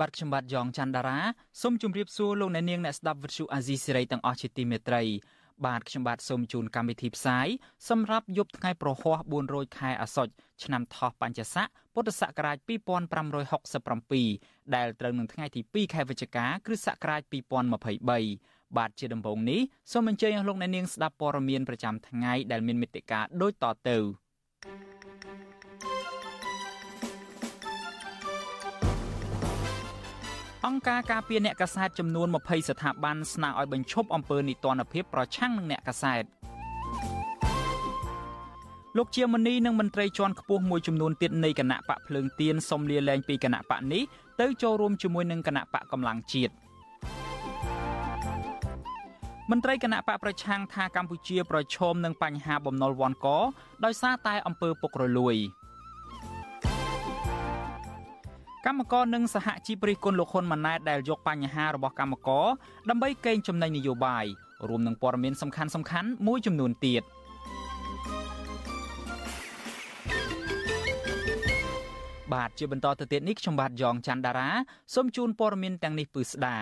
[0.00, 1.18] បាទខ្ញុំបាទយ៉ងច័ន្ទដារា
[1.62, 5.02] សូមជម្រាបសួរលោកអ្នកនាងអ្នកស្ដាប់វិទ្យុអាស៊ីសេរីទាំងអស់ជាទីមេត្រី
[5.66, 7.46] បាទខ្ញុំបាទសូមជូនកម្មវិធីផ្សាយ
[7.88, 10.32] សម្រាប់យប់ថ្ងៃប្រហ័ស400ខែអាសត់
[10.64, 12.56] ឆ្នាំថោះបัญចស័កពុទ្ធសករាជ
[13.46, 17.22] 2567ដែលត្រូវនឹងថ្ងៃទី2ខែវិច្ឆិកាគ្រិស្តសករាជ
[17.78, 19.60] 2023បាទជាដំបូងនេះ
[19.92, 23.98] សូមអញ្ជើញអស់លោកអ្នកនាងស្ដាប់ព័ត៌មានប្រចាំថ្ងៃដែលមានមេត្តាដូចតទៅ
[30.68, 36.24] អង្គការការពារអ្នកកាសែតចំនួន20ស្ថាប័នស្នើឲ្យបញ្ឈប់អំពើនីតិរដ្ឋភាពប្រឆាំងនឹងអ្នកកាសែត
[38.96, 44.02] លោកជាមនីនិងមន្ត្រីជាន់ខ្ពស់មួយចំនួនទៀតនៃគណៈបកភ្លើងទៀនសុំលាលែងពីគណៈបកនេះ
[44.40, 46.52] ទៅចូលរួមជាមួយនឹងគណៈបកកម្លាំងជាតិ
[49.50, 53.26] មន្ត្រីគណៈបកប្រឆាំងថាកម្ពុជាប្រឈមនឹងបញ្ហាបំណុលវ័នក
[53.84, 55.36] ដោយសារតែអំពើពុករលួយ។
[58.70, 62.46] កម្មករនិងសហជីពរិះគន់លោកហ៊ុនម៉ាណែតដែលយកបញ្ហារបស់កម្មករ
[62.90, 64.24] ដើម្បីកេងចំណេញនយោបាយ
[64.68, 67.02] រួមនឹងព័ត៌មានសំខាន់សំខាន់មួយចំនួនទៀត
[72.32, 74.48] បាទជាបន្តទៅទៀតនេះខ្ញុំបាទយ៉ងច័ន្ទដារា
[74.94, 76.56] សូមជូនព័ត៌មានទាំងនេះពឺស្ដា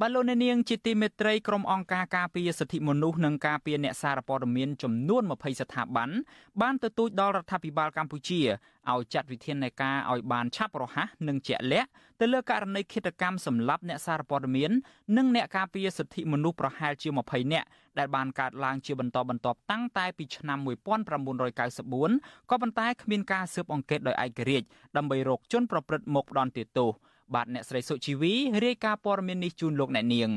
[0.00, 6.10] បាទលោកអ្នកនាងជាទីមេត្រីក្រុមអង្គការការពារសិទ្ធិមនុស្សនិងការពារអ្នកសារព័ត៌មានចំនួន20ស្ថាប័ន
[6.60, 8.40] បានទទូចដល់រដ្ឋាភិបាលកម្ពុជា
[8.92, 11.88] ឲ្យចាត់វិធានការឲ្យបានឆាប់រហ័សនិងជាក់លាក់
[12.20, 14.70] ទៅលើករណីឃាតកម្មសម្លាប់អ្នកសារព័ត៌មាន
[15.16, 17.66] និងអ្នកការពារសិទ្ធិមនុស្សប្រហែលជា20នាក់
[17.98, 20.58] ដែលបានកើតឡើងជាបន្តបន្ទាប់តាំងតែពីឆ្នាំ
[21.24, 26.90] 1994ក៏ប៉ុន្តែគ្មានការស៊ើបអង្កេតដោយឯករាជ្យដើម្បីរកជនប្រព្រឹត្តមកផ្ដន់ទោស
[27.34, 28.32] បាទអ្នកស្រីសុជីវី
[28.64, 30.30] រាយការណ៍ព័ត៌មាននេះជូនលោកអ្នកនាង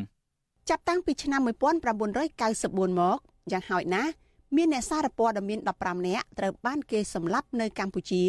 [0.69, 3.17] ចាប់តាំងពីឆ្នាំ1994មក
[3.51, 4.11] យ៉ាងហោចណាស់
[4.55, 8.23] មានអ្នកសារព័ត៌មាន15នាក់ត្រូវបានគេសម្លាប់នៅកម្ពុជា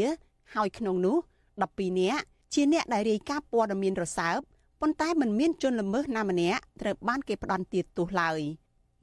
[0.54, 1.16] ហើយក្នុងនោះ
[1.58, 2.22] 12នាក់
[2.54, 4.38] ជាអ្នកដែលរាយការណ៍ព័ត៌មានរសើប
[4.80, 8.40] ប៉ុន្តែមិនមានជនល្មើសណាម្នាក់ត្រូវបានគេផ្ដន់ទាទោសឡើយ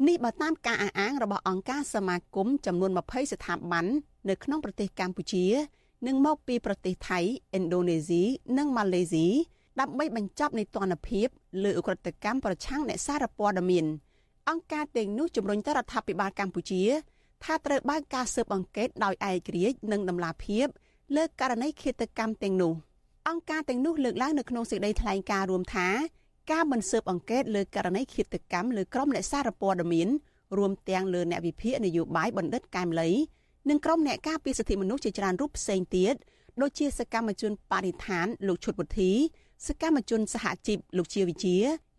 [0.07, 3.85] នេះបើតាមការអះអាងរបស់អង្គការសមាគមចំនួន20ស្ថាប័ន
[4.29, 5.45] នៅក្នុងប្រទេសកម្ពុជា
[6.07, 7.19] និងមកពីប្រទេសថៃ
[7.57, 8.23] ឥណ្ឌូនេស៊ី
[8.57, 9.27] និងម៉ាឡេស៊ី
[9.79, 11.27] ដើម្បីបញ្ចប់នីតិរដ្ឋភាព
[11.63, 13.85] លើអ ுக ្រិតកម្មប្រឆាំងអ្នកសារព័ត៌មាន
[14.49, 16.83] អង្គការទាំងនោះជំរុញទៅរដ្ឋាភិបាលកម្ពុជា
[17.43, 20.65] ថាត្រូវបើកការស៊ើបអង្កេតដោយឯករាជ្យនិងដំណាភាព
[21.15, 22.73] លើករណីឃាតកម្មទាំងនោះ
[23.29, 25.87] អង្គការទាំងនោះលើកឡើងនៅក្នុងសេចក្តីថ្លែងការណ៍រួមថា
[26.51, 30.09] ការមិនស៊ើបអង្កេតលើករណីឃាតកម្មលើក្រុមអ្នកសារព័ត៌មាន
[30.57, 33.09] រួមទាំងលើអ្នកវិភាគនយោបាយបណ្ឌិតកែមលី
[33.69, 36.15] និងក្រុមអ្នកការពារសិទ្ធិមនុស្សជាច្រើនរូបផ្សេងទៀត
[36.61, 39.11] ដូចជាសកម្មជនបរិស្ថានលោកឈុតវុធី
[39.67, 41.57] សកម្មជនសហជីពលោកជាវិជា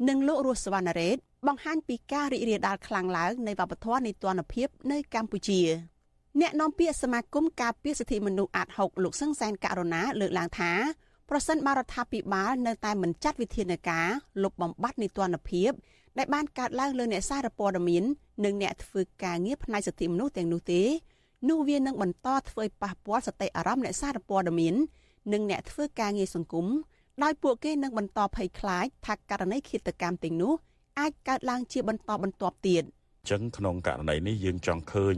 [0.09, 1.17] និងលោករស់សវណ្ណរ៉េត
[1.47, 5.61] បង្ហាញពីការរីករាលដាលខ្លាំងឡើងនៃវប្បធម៌នៃទណ្ឌភាពនៅកម្ពុជា
[6.41, 10.73] អ្នកនាំពាក្យសមាគមការពារសិទ្ធិមនុស្សអាត6លោកសឹងសែនករណាលើកឡើងថា
[11.31, 14.09] ប្រសិនបរដ្ឋាភិបាលនៅតែមិនចាត់វិធានការ
[14.43, 15.71] លុបបំបាត់នីតិរដ្ឋភាព
[16.19, 18.05] ដែលបានកើតឡើងលើអ្នកសារព័ត៌មាន
[18.45, 20.83] និងអ្នកធ្វើការងារផ្នែកសិទ្ធិមនុស្សទាំងនោះទេ
[21.49, 24.75] នោះវានឹងបន្តធ្វើឲ្យប៉ះពាល់សតិអារម្មណ៍អ្នកសារព័ត៌មាន
[25.33, 26.67] និងអ្នកធ្វើការងារសង្គម
[27.23, 30.53] ដោយពួកគេនឹងបន្តភ័យខ្លាចថាករណីឃាតកម្មទាំងនោះ
[31.01, 32.85] អាចកើតឡើងជាបន្តបន្ទាប់ទៀត
[33.31, 35.17] ចឹងក្នុងករណីនេះយើងចង់ឃើញ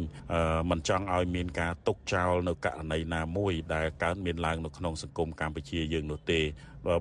[0.70, 6.40] មិនចង់ឲ្យមានការຕົកចោលនៅករណីណាមួយដែលកើតមានឡើងនៅក្នុងសង្គមកម្ពុជាយើងនោះទេ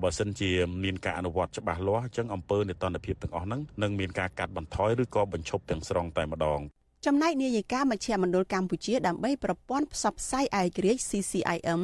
[0.04, 0.50] បើសិនជា
[0.84, 6.60] មានការអនុវត្តច្បាស់លាស់ចឹងអំពើនេតនភាពទាំងអស់ហ្នឹងនឹងមានការកាត់បន្ថយឬក៏បញ្ឈប់ទាំងស្រុងតែម្ដង
[7.06, 11.82] ចំណែកនាយិកាមជ្ឈមណ្ឌលកម្ពុជាដើម្បីប្រព័ន្ធផ្សព្វផ្សាយឯករាជ្យ CCIM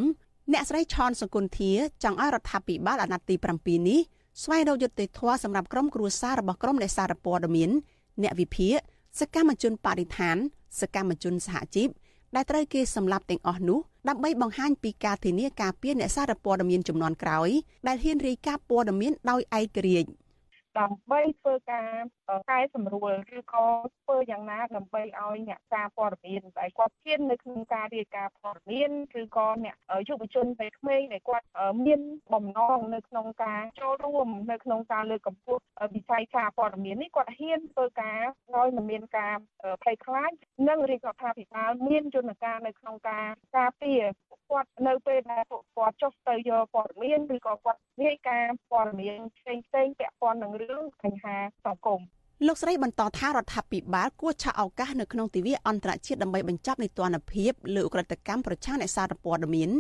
[0.52, 1.72] អ្នកស្រីឆនសង្គន្ធា
[2.02, 4.00] ចង់ឲ្យរដ្ឋាភិបាលអាណត្តិទី7នេះ
[4.43, 7.70] ស្វែងរកយុត្តិធម៌សម្រាប់ក្រុមគ្រួសាររបស់ក្រុមអ្នកសារព័ត៌មាន
[8.22, 8.76] អ្នកវិភាគ
[9.20, 10.37] សកម្មជនបរិស្ថាន
[10.81, 11.88] សកម្មជនសហជីព
[12.34, 13.78] ដែលត្រូវគេសម្លាប់ទាំងអស់នោះ
[14.08, 17.50] ដើម្បីបង្ហាញពីការធានាការពារអ្នកសារព័ត៌មានចំនួនក្រោយ
[17.87, 20.08] ដែលហ៊ានរាយការណ៍ព័ត៌មានដោយឯករាជ្យ។
[20.79, 21.91] ដើម្បីធ្វើការ
[22.50, 23.67] កែសម្រួលឬក៏
[24.00, 28.91] ធ្វើយ៉ាងណាដើម្បីឲ្យអ្នកសារព័ត៌មានដែលគាត់ជៀននៅក្នុងការរាយការណ៍ព័ត៌មាន
[29.23, 29.76] ឬក៏អ្នក
[30.09, 31.47] យុវជនវ័យក្មេងដែលគាត់
[31.87, 32.00] មាន
[32.35, 35.62] បំណងនៅក្នុងការចូលរួមនៅក្នុងការលើកកម្ពស់
[35.94, 38.20] វិស័យសារព័ត៌មាននេះគាត់ហ៊ានធ្វើការ
[38.56, 39.37] ដោយមិនមានការ
[39.85, 40.31] ភ័យខ្លាច
[40.69, 44.03] និងរាជរដ្ឋាភិបាលមានយន្តការនៅក្នុងការការពារ
[44.50, 52.00] គាត់នៅពេលដែលពួកគាត់ចុះទៅយកព័ត៌មានឬក៏គាត់រាយការណ៍ព័ត៌មានផ្សេងៗពាក់ព័ន្ធនឹងរឿងរឿងបញ្ហាសង្គម
[52.46, 59.70] លោកស្រីបន្តថារដ្ឋាភិបាលគួរឆក់ឱកាសនៅក្នុងទិវាអន្តរជាតិដើម្បីបញ្ចប់នីតិរដ្ឋភាពលើអ ுக ្រិតកម្មប្រឆាំងអ្នកសារព័ត៌មាន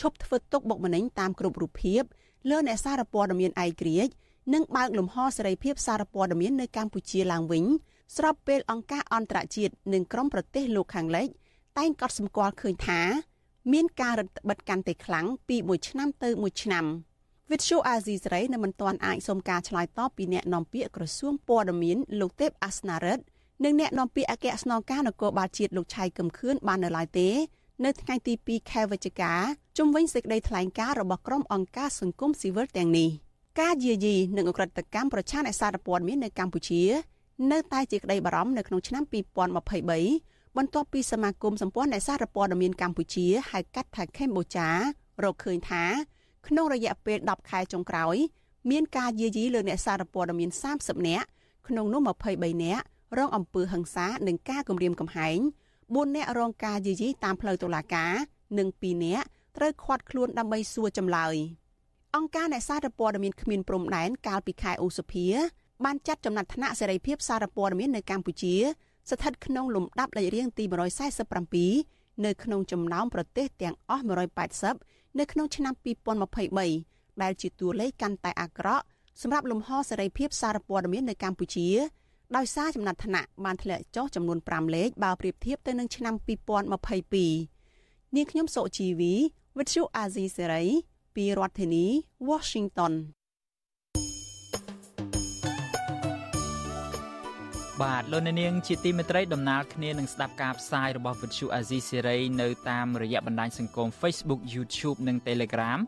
[0.00, 2.02] ឈប់ធ្វើទុកបុកម្នេញតាមគ្រប់រូបភាព
[2.50, 4.12] លើអ្នកសារព័ត៌មានឯករាជ្យ
[4.54, 7.64] និងបើកលំហសេរីភាពសារព័ត៌មាននៅកម្ពុជាឡើងវិញ
[8.16, 11.28] ស្របពេលអង្គការអន្តរជាតិនិងក្រុមប្រទេសលោកខាងលិច
[11.78, 13.00] តែងកត់សម្គាល់ឃើញថា
[13.72, 16.84] មានការរឹតបន្តឹងកាន់តែខ្លាំងពីមួយឆ្នាំទៅមួយឆ្នាំ
[17.50, 23.22] វិទ្យុអាស៊ីសេរីនៅមិនទាន់អាចសុំការឆ្លើយតបពីអ្នកនាំពាក្យក្រសួងព័ត៌មានលោកទេពអាសនារិទ្ធ
[23.64, 27.28] និងអ្នកនាំពាក្យអគ្គស្នងការនគរបាលជាតិលោកឆៃកឹមខឿនបាននៅឡើយទេ
[27.84, 29.32] នៅថ្ងៃទី2ខែវិច្ឆិកា
[29.78, 33.08] ជុំវិញសេចក្តីថ្លែងការណ៍របស់ក្រុមអង្គការសង្គមស៊ីវិលទាំងនេះ
[33.60, 36.82] ការយាយីនិងអក្រិតកម្មប្រឆាំងអ្នកសារព័ត៌មាននៅកម្ពុជា
[37.52, 39.02] នៅតែជាក្តីបារម្ភនៅក្នុងឆ្នាំ
[39.64, 44.68] 2023បន្ទាប់ពីសមាគមសម្ព័ន្ធអ្នកសារព័ត៌មានកម្ពុជាហៅកាត់ថាកម្ពុជា
[45.24, 45.84] រកឃើញថា
[46.46, 48.16] ក្នុងរយៈពេល10ខែចុងក្រោយ
[48.70, 51.26] មានការយាយីលើអ្នកសារព័ត៌មាន30នាក់
[51.68, 52.00] ក្នុងនោះ
[52.32, 52.84] 23នាក់
[53.18, 55.38] រងអំពើហិង្សានិងការគំរាមកំហែង
[55.76, 58.12] 4នាក់រងការយាយីតាមផ្លូវតុលាការ
[58.58, 59.26] និង2នាក់
[59.56, 61.34] ត្រូវឃាត់ខ្លួនដើម្បីសួរចម្លើយ
[62.16, 65.26] អង្គការអ្នកសារព័ត៌មានគ្មានព្រំដែនកាលពីខែឧសភា
[65.84, 68.54] បានចាត់ចំណាត់ថ្នាក់សេរីភាពសារព័ត៌មាននៅកម្ពុជា
[69.10, 70.64] ស្ថិតក្នុងលំដាប់លេខរៀងទី
[71.44, 74.04] 147នៅក្នុងចំណោមប្រទេសទាំងអស់
[74.58, 75.74] 180 នៅក្នុងឆ្នាំ
[76.48, 78.84] 2023ដែលជាតួលេខកាន់តែអាក្រក់
[79.22, 81.68] សម្រាប់លំហសេរីភាពសារព័ត៌មាននៅកម្ពុជា
[82.36, 86.14] ដោយសារចំណាត់ថ្នាក់បានធ្លាក់ចុះចំនួន5លេខបើប្រៀបធៀបទៅនឹងឆ្នាំ
[87.34, 89.12] 2022នាងខ្ញុំសុជីវី
[89.56, 90.66] With you Azizi Serai
[91.14, 91.84] ពីរដ្ឋធានី
[92.28, 92.92] Washington
[97.82, 105.78] បាទលោកអ្នកនាងជាទីមេត្រីដំណើរគ្នានឹងស្ដាប់ការផ្សាយរបស់ Vuthu Azizi Serai នៅតាមរយៈបណ្ដាញសង្គម Facebook YouTube និង Telegram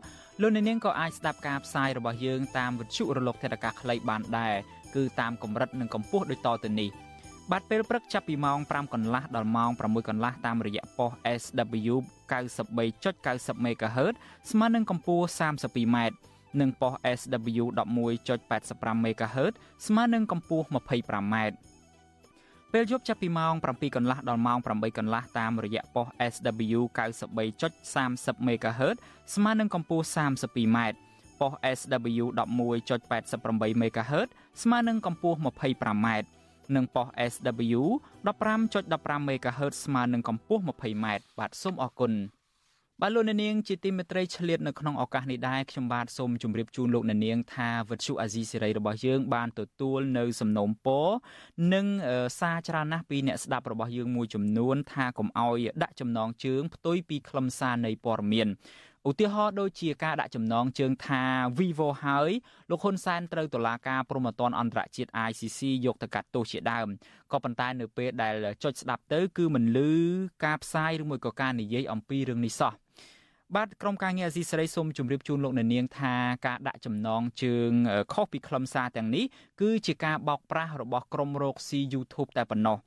[0.41, 4.55] លោកអ្នកនាងក៏អាចស្ដាប់ការផ្សាយរបស់យើងតាមវិទ្យុរលកថេដាកាខ្លីបានដែរ
[4.95, 6.89] គឺតាមកម្រិតនិងកម្ពស់ដូចតទៅនេះ
[7.51, 11.11] បាទពេលព្រឹកចាប់ពីម៉ោង5កន្លះដល់ម៉ោង6កន្លះតាមរយៈប៉ុស
[11.41, 11.95] SW
[12.31, 14.15] 93.90 MHz
[14.51, 15.97] ស្មើនឹងកម្ពស់ 32m
[16.61, 17.63] និងប៉ុស SW
[18.27, 19.53] 11.85 MHz
[19.87, 21.35] ស្មើនឹងកម្ពស់ 25m
[22.73, 28.97] ពេលយប់ចាប់ពីម៉ោង7កន្លះដល់ម៉ោង8កន្លះតាមរយៈប៉ុស SW 93.30 MHz
[29.35, 30.77] ស្មើនឹងកម្ពស់ 32m
[31.39, 34.29] ប៉ុស SW 11.88 MHz
[34.61, 36.07] ស្មើនឹងកម្ពស់ 25m
[36.75, 37.81] និងប៉ុស SW
[38.27, 41.05] 15.15 MHz ស្មើនឹងកម្ពស់ 20m
[41.39, 42.13] បាទសូមអរគុណ
[43.01, 51.07] បាទលោកអ្នកនាងជាទីមេត្រីឆ្លៀតនៅក្នុងឱកាសនេះដែរខ្ញុំបាទសូមជម្រាបជូនលោកអ្នកនាងថាវិទ្យុអាស៊ីសេរីរបស់យើងបានទទួលនៅសំណូមពរ
[51.73, 51.85] និង
[52.39, 58.47] សារច្រើនណាស់ពីអ្នកស្ដាប់របស់យើងមួយចំនួនថាកុំអោយដាក់ចំណងជើងផ្ទុយពីខ្លឹមសារនៃព័ត៌មាន
[59.09, 61.21] ឧទាហរណ៍ដូចជាការដាក់ចំណងជើងថា
[61.57, 62.31] Vivo ហើយ
[62.69, 66.87] លោកហ៊ុនសែនត្រូវតុលាការព្រហ្មទណ្ឌអន្តរជាតិ ICC យកទៅកាត់ទោសជាដើម
[67.31, 68.33] ក៏ប៉ុន្តែនៅពេលដែល
[68.63, 69.91] ចុចស្ដាប់ទៅគឺមិនលឺ
[70.45, 72.73] ការផ្សាយឬមួយក៏ការនិយាយអំពីរឿងនេះសោះ
[73.55, 76.15] បាទក្រុមការងារអាស៊ីសេរីសូមជម្រាបជូនលោកអ្នកនាងថា
[76.47, 77.71] ការដាក់ចំណងជើង
[78.13, 79.25] ខុសពីខ្លឹមសារទាំងនេះ
[79.61, 82.77] គឺជាការបោកប្រាស់របស់ក្រុមរកស៊ី YouTube តែប៉ុណ្ណោះ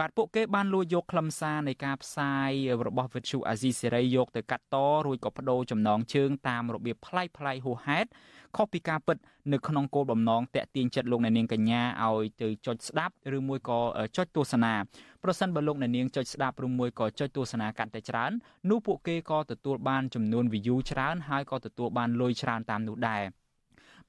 [0.00, 2.50] បាទពួកគេបានលួចយកខ្លឹមសារនៃការផ្សាយ
[2.86, 4.76] របស់វិទ្យុអាស៊ីសេរីយកទៅកាត់ត
[5.06, 8.08] រួចក៏បដូរចំណងជើងតាមរបៀបប្លែកប្លែកហួសហេតុ
[8.56, 9.16] ខុសពីការពិត
[9.52, 13.80] នៅក្នុងគោលបំណងតាក់ទាញចិត្តលោកអ្នកនាងកញ្ញាឲ្យទៅចុចស្ដាប់ឬមួយក៏
[14.16, 14.72] ចុចទស្សនា
[15.22, 18.32] ប្រសិនបើលោកអ្នកនាងចុចស្ដាប់ឬមួយក៏ចុចទស្សនាកាន់តែច្រើន
[18.70, 23.22] នោះពួកគេក៏ទទួលបានចំនួន view ច្រើនហើយក៏ទទួលបានលុយច្រើនតាមនោះដែរ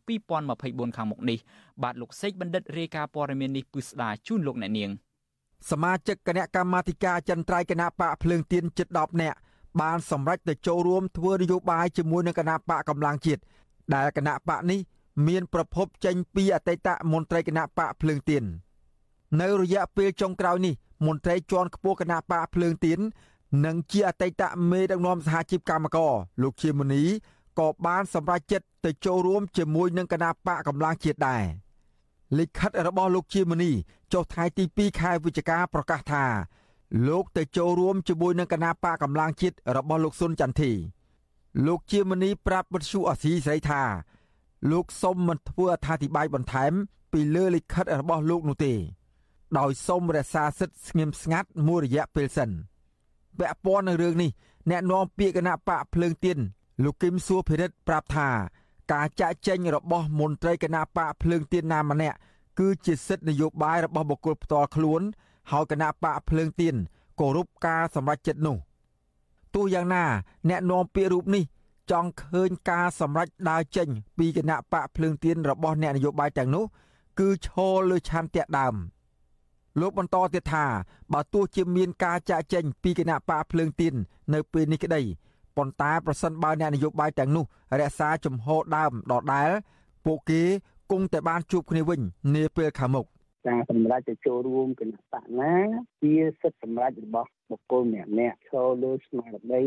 [0.46, 1.40] 2024ខាងមុខនេះ
[1.84, 4.90] បាទលោកសេកបណ្ឌិតរាយការណ៍ព័ត៌មាននេះពិស្ដាជូនលោកអ្នកនាង
[5.70, 9.40] សមាជិកគណៈកម្មាធិការអចិន្ត្រៃយ៍គណៈបកភ្លើងទៀនជិត10នាក់
[9.80, 13.42] បានសម្រេចទៅចូលរួមធ្វើនយោបាយជាមួយនឹងគណៈបកកម្លាំងជាតិ
[13.94, 14.80] ដែលគណៈបកនេះ
[15.28, 18.44] មានប្រភពចេញពីអតីតមន្ត្រីគណៈបកភ្លើងទៀន
[19.42, 20.74] នៅរយៈពេលចុងក្រោយនេះ
[21.06, 23.00] មន្ត្រីជាន់ខ្ពស់គណៈបកភ្លើងទៀន
[23.66, 27.04] និងជាអតីតមេដឹកនាំសហជីពកម្មករលោកជាមុនី
[27.60, 31.44] ក៏បានសម្រេចចិត្តទៅចូលរួមជាមួយនឹងគណៈបកកម្លាំងជាតិដែរ
[32.38, 33.72] លិខិតរបស់លោកជាមុនី
[34.14, 36.26] ចុះថ្ងៃទី2ខែវិច្ឆិកាប្រកាសថា
[37.08, 40.72] លោកទៅចូលរួមជាមួយនឹងគណៈបកកម្លាំងជាតិរបស់លោកសុនចន្ទធី
[41.66, 43.82] លោកជាមនីប្រាប់បទសុអសីស្រីថា
[44.72, 46.74] លោកសុំមិនធ្វើអត្ថាធិប្បាយបន្ថែម
[47.12, 48.74] ពីលើលិខិតរបស់លោកនោះទេ
[49.58, 52.50] ដោយសុំរក្សាសិទ្ធិស្ងៀមស្ងាត់មួយរយៈពេលសិន
[53.38, 54.32] ពាក់ព័ន្ធនឹងរឿងនេះ
[54.70, 56.38] អ្នកនាំពាក្យគណៈបកភ្លើងទៀន
[56.84, 58.30] លោកគឹមសួរភិរិទ្ធប្រាប់ថា
[58.94, 62.18] ការចាក់ចែងរបស់មន្ត្រីគណៈបកភ្លើងទៀនណាម្នាក់
[62.60, 65.02] គឺជាសិទ្ធិនយោបាយរបស់បុគ្គលផ្ទាល់ខ្លួន
[65.50, 66.76] ហើយគណៈបកភ្លើងទៀន
[67.20, 68.58] គោរពការសម្រេចចិត្តនោះ
[69.56, 70.04] ទោះយ៉ាងណា
[70.50, 71.44] អ្នកនាំពាក្យរូបនេះ
[71.92, 76.64] ចង់ឃើញការសម្រេចដើរចេញ ពីគណៈបកភ្លើងទៀនរបស់អ្នកនយោបាយទាំងនោះ
[77.20, 78.76] គឺឈរលើឆន្ទៈដើម
[79.80, 80.66] លោកបន្តទៀតថា
[81.14, 83.94] បើទោះជាមានការចាក់ចេញពីគណៈបកភ្លើងទៀន
[84.34, 85.02] នៅពេលនេះក្តី
[85.58, 87.46] ប៉ុន្តែប្រសិនបើអ្នកនយោបាយទាំងនោះ
[87.80, 89.50] រក្សាជំហរដើមដដែល
[90.06, 90.42] ពួកគេ
[90.92, 92.00] គង់តែបានជួបគ្នាវិញ
[92.36, 93.06] នាពេលខាងមុខ។
[93.48, 95.56] ការសម្រេចទៅចូលរួមគណៈបកណា
[96.02, 99.64] ជាសិទ្ធិសម្រេចរបស់បុគ្គលម្នាក់ម្នាក់ឈរលើស្មារតី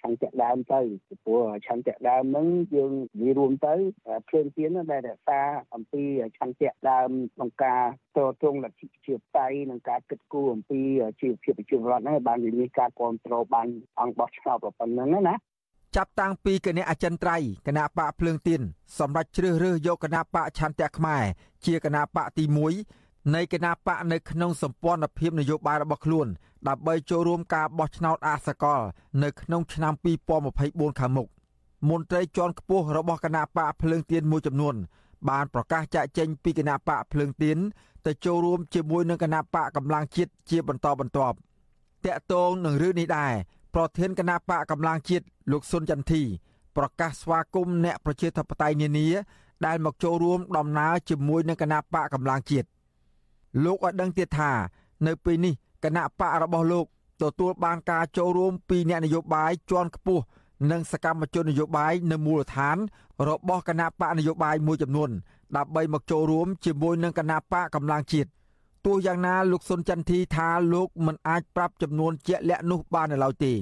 [0.00, 3.74] ឆន្ទៈដើមទៅពីព្រោះឆន្ទៈដើមហ្នឹងយើងនិយាយរួមទៅ
[4.28, 5.40] ភ្លើងទៀនដែលរក្សា
[5.74, 6.02] អំពី
[6.38, 7.82] ឆន្ទៈដើមក្នុងការ
[8.16, 10.80] តទ្រង់លទ្ធិជាបតៃនិងការគិតគូរអំពី
[11.20, 13.68] ជីវភាពប្រជាពលរដ្ឋហ្នឹងបានមានការគ្រប់គ្រងបាន
[14.00, 15.36] អង្គបោះឆ្នោតប៉ុណ្ណឹងណា
[15.96, 18.60] ចាប់តាំងពីគណៈអចិន្ត្រៃយ៍គណៈបកភ្លើងទៀន
[18.98, 21.24] សម្រាប់ជ្រើសរើសយកគណៈបកឆន្ទៈខ្មែរ
[21.66, 23.01] ជាគណៈបកទី1
[23.34, 26.26] នៃគណៈបកនៅក្នុងសម្ព័ន្ធភាពនយោបាយរបស់ខ្លួន
[26.68, 28.80] ដើម្បីចូលរួមការបោះឆ្នោតអាសកល
[29.22, 29.92] នៅក្នុងឆ្នាំ
[30.46, 31.28] 2024ខាងមុខ
[31.88, 34.74] មន្ត្រីជាន់ខ្ពស់របស់គណៈបកភ្លើងទៀនមួយចំនួន
[35.28, 37.58] បានប្រកាសចាក់ចេញពីគណៈបកភ្លើងទៀន
[38.06, 41.36] ទៅចូលរួមជាមួយនឹងគណៈបកកម្លាំងជាតិជាបន្តបន្ទាប់
[42.04, 43.32] តកតងនឹងរឿងនេះដែរ
[43.74, 46.22] ប្រធានគណៈបកកម្លាំងជាតិលោកសុនចន្ទធី
[46.76, 49.08] ប្រកាសស្វាគមន៍អ្នកប្រជាធិបតេយ្យនានា
[49.66, 52.66] ដែលមកចូលរួមដំណើរជាមួយនឹងគណៈបកកម្លាំងជាតិ
[53.64, 54.52] លោកឲ្យដឹងទៀតថា
[55.06, 55.54] នៅពេលនេះ
[55.84, 56.86] គណៈបករបស់លោក
[57.22, 60.22] ទទួលបានការចូលរួមពីអ្នកនយោបាយជាន់ខ្ពស់
[60.70, 62.76] និងសកម្មជននយោបាយនៅមូលដ្ឋាន
[63.28, 65.10] របស់គណៈបកនយោបាយមួយចំនួន
[65.56, 68.30] ដើម្បីមកចូលរួមជាមួយនឹងគណៈបកកម្លាំងជាតិ
[68.86, 73.52] ទោះយ៉ាងណាលោកសុនចន្ទធីថាលោកមិនអាចប្រាប់ចំនួនជាក់លាក់នោះបាននៅឡើយទេ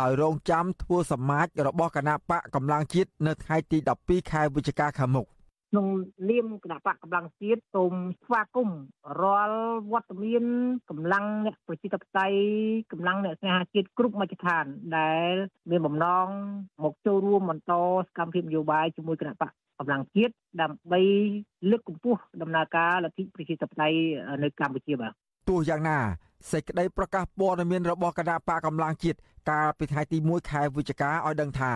[0.00, 5.26] ដោយរងចាំធ្វើសមាជរបស់គណៈបកកម្លាំងជាតិនៅថ្ងៃទី12ខែវិច្ឆិកាខាងមុខ
[5.70, 5.86] ក្នុង
[6.30, 7.92] នាមគណៈបកកម្លាំងជាតិសូម
[8.24, 8.80] ស្វាគមន៍
[9.22, 9.60] រាល់
[9.92, 10.44] វត្តមាន
[10.90, 12.38] កម្លាំងអ្នកប្រជាធិបតេយ្យ
[12.92, 14.64] កម្លាំងអ្នកស្នេហាជាតិគ្រប់មជ្ឈដ្ឋាន
[14.96, 15.32] ដែល
[15.70, 16.26] មានបំណង
[16.84, 21.00] មកចូលរួមបន្តសកម្មភាពនយោបាយជាមួយគណៈបកកម្លាំងជាតិដើម្បី
[21.70, 23.98] លើកកម្ពស់ដំណើរការលទ្ធិប្រជាធិបតេយ្យ
[24.42, 25.12] នៅកម្ពុជាបាទ
[25.48, 25.98] ទោះយ៉ាងណា
[26.52, 29.18] សេចក្តីប្រកាសព័ត៌មានរបស់គណៈបកកម្លាំងជាតិ
[29.50, 31.72] កាលពីថ្ងៃទី1ខែវិច្ឆិកាឲ្យដឹងថា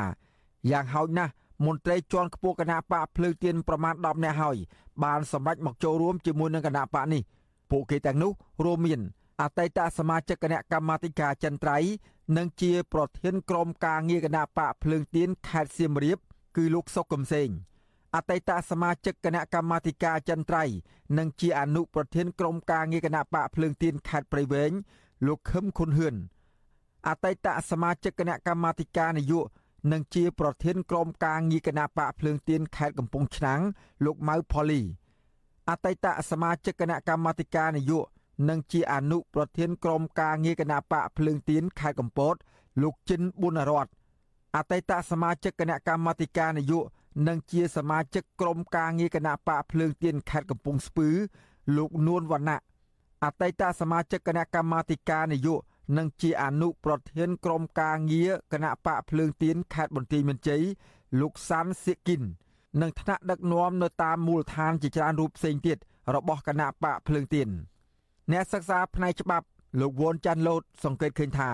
[0.71, 1.33] យ៉ាងហោចណាស់
[1.64, 4.57] មន្ត្រីជាន់ខ្ពស់គណៈបកភ្លើងទៀនប្រមាណ10នាក់ហើយ
[5.05, 7.23] បានសម្រេចមកចូលរួមជាមួយនឹងគណៈបកនេះ
[7.71, 8.33] ពួកគេទាំងនោះ
[8.64, 9.00] រួមមាន
[9.40, 11.79] អតីតសមាជិកគណៈកម្មាធិការចិនត្រៃ
[12.37, 16.19] និងជាប្រធានក្រុមការងារគណៈបកភ្លើងទៀនខេត្តសៀមរាប
[16.57, 17.49] គឺលោកសុកកំសែង
[18.14, 20.64] អតីតសមាជិកគណៈកម្មាធិការចិនត្រៃ
[21.19, 24.73] និងជាអនុប្រធានក្រុមការងារគណៈបកភ្លើងទៀនខេត្តព្រៃវែង
[25.26, 26.14] លោកខឹមខុនហឿន
[27.09, 29.60] អតីតសមាជិកគណៈកម្មាធិការនយោបាយ
[29.93, 33.61] និងជាប្រធានក្រុមការងារគណៈបកភ្លើងទៀនខេត្តកំពង់ឆ្នាំង
[34.05, 34.81] លោកម៉ៅផូលី
[35.69, 42.35] អតីតសមាជិកគណៈកម្មាធិការនយោបាយនិងជាអនុប្រធានក្រុមការងារគណៈបកភ្លើងទៀនខេត្តកំពត
[42.83, 43.87] លោកចិនប៊ុនរត
[44.57, 46.87] អតីតសមាជិកគណៈកម្មាធិការនយោបាយ
[47.29, 51.09] និងជាសមាជិកក្រុមការងារគណៈបកភ្លើងទៀនខេត្តកំពង់ស្ពឺ
[51.77, 52.61] លោកនួនវណ្ណៈ
[53.25, 60.63] អតីតសមាជិកគណៈកម្មាធិការនយោបាយ និងជាអនុប្រធានក្រុមការងារគណៈបកភ្លើងទៀនខេត្តបន្ទាយមានជ័យ
[61.21, 62.23] លោកសាន់សៀកគិន
[62.81, 65.79] និងថ្នាក់ដឹកនាំនៅតាមមូលដ្ឋានជាច្រើនរូបផ្សេងទៀត
[66.15, 67.49] របស់គណៈបកភ្លើងទៀន
[68.33, 69.47] អ្នកសិក្សាផ្នែកច្បាប់
[69.81, 71.51] លោកវ៉ុនចាន់លូតសង្កេតឃើញថា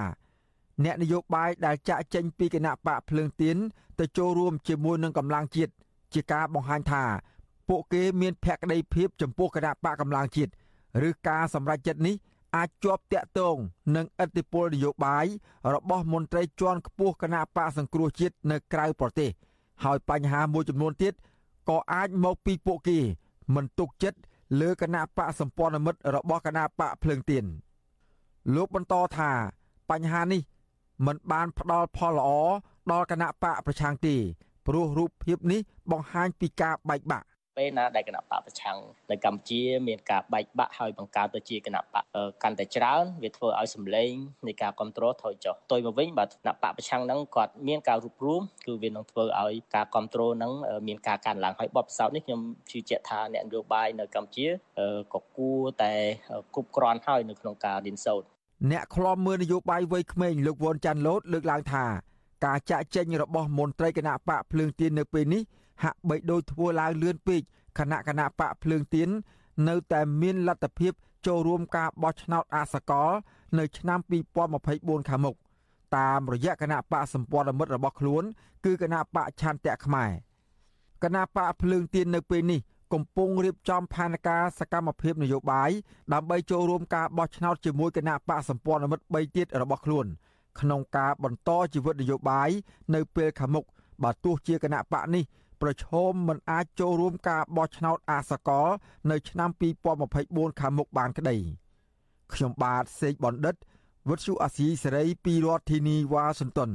[0.85, 3.57] អ្នកនយោបាយដែលចាក់ចេញពីគណៈបកភ្លើងទៀន
[3.99, 5.73] ទៅចូលរួមជាមួយនឹងកម្លាំងជាតិ
[6.15, 7.05] ជាការបង្ហាញថា
[7.69, 10.51] ពួកគេមានភក្តីភាពចំពោះគណៈបកកម្លាំងជាតិ
[11.09, 12.15] ឬការសម្រេចចិត្តនេះ
[12.55, 13.57] អាចជាប់តាក់ទង
[13.97, 15.27] នឹងឥទ្ធិពលនយោបាយ
[15.75, 19.31] របស់មន្ត្រីជាន់ខ្ពស់គណៈបកសង្គ្រោះជាតិនៅក្រៅប្រទេស
[19.85, 21.15] ហើយបញ្ហាមួយចំនួនទៀត
[21.69, 22.99] ក៏អាចមកពីពួកគេ
[23.55, 24.19] មិនទុកចិត្ត
[24.61, 27.45] លើគណៈបកសម្ព័ន្ធមិត្តរបស់គណៈបកភ្លើងទៀន
[28.55, 29.31] លោកបន្តថា
[29.91, 30.43] បញ្ហានេះ
[31.07, 32.29] មិនបានផ្ដល់ផលល្អ
[32.93, 34.15] ដល់គណៈបកប្រឆាំងទេ
[34.67, 35.61] ព្រោះរូបភាពនេះ
[35.91, 37.27] បង្ហាញពីការបែកបាក់
[37.57, 38.79] ពេលណាដែលគណៈបកប្រឆាំង
[39.11, 42.05] នៅកម្ពុជាមានការបែកបាក់ហើយបង្កើតទៅជាគណៈបក
[42.43, 44.13] កាន់តែច្រើនវាធ្វើឲ្យសម្លេង
[44.47, 50.53] នៃការគ្រប់គ្រងថយចុះផ្ទុយមកវិញបាទគណៈបកប្រឆាំងហ្នឹងគាត់មានការរួបរวมគឺវានឹងធ្វើឲ្យការគ្រប់គ្រងហ្នឹង
[50.89, 54.47] មានការកើនឡើងហើយបបផ្សោតនេះខ្ញុំជឿជាក់ថាអ្នកនយោបាយនៅកម្ពុជា
[55.15, 55.93] ក៏គួរតែ
[56.55, 58.27] គ្រប់គ្រាន់ហើយនៅក្នុងការរៀនសូត្រ
[58.73, 61.85] អ្នកខ្លំមើលនយោបាយវ័យក្មេងលោកវ៉ុនចាន់ឡូតលើកឡើងថា
[62.47, 65.43] ការចាក់ចេញរបស់មន្ត្រីគណៈបកភ្លើងទៀននៅពេលនេះ
[65.83, 67.41] ហាក់បីដូចធ្វើឡើងលឿនពេក
[67.79, 69.09] គណៈគណៈបកភ្លើងទៀន
[69.69, 70.93] នៅតែមានលទ្ធភាព
[71.27, 73.11] ចូលរួមការបោះឆ្នោតអាសកល
[73.59, 73.99] នៅឆ្នាំ
[74.55, 75.37] 2024ខាងមុខ
[75.97, 78.25] តាមរយៈគណៈបកសម្ព័ន្ធមិត្តរបស់ខ្លួន
[78.65, 80.11] គឺគណៈបកឆន្ទៈខ្មែរ
[81.05, 82.61] គណៈបកភ្លើងទៀននៅពេលនេះ
[82.93, 85.71] កំពុងរៀបចំផែនការសកម្មភាពនយោបាយ
[86.13, 90.07] ដើម្បីចូលរួមការបោះឆ្នោតជាមួយគណៈបកសម្ព័ន្ធមិត្ត3ទៀតរបស់ខ្លួន
[90.61, 92.51] ក្នុងការបន្តជីវិតនយោបាយ
[92.95, 93.65] នៅពេលខាងមុខ
[94.03, 95.25] បើទោះជាគណៈបកនេះ
[95.63, 98.69] ប្រឈមមិនអាចចូលរួមការបោះឆ្នោតអាសកល
[99.11, 99.51] នៅឆ្នាំ
[100.05, 101.37] 2024ខាងមុខបានក្តី
[102.35, 103.57] ខ្ញុំបាទសេកបណ្ឌិត
[104.09, 106.71] វុទ្ធុអាស៊ីសេរីពីរដ្ឋធានីវ៉ាស៊ីនតោន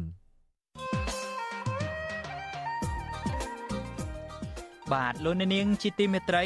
[4.93, 6.45] បាទលោកនាងជាទីមេត្រី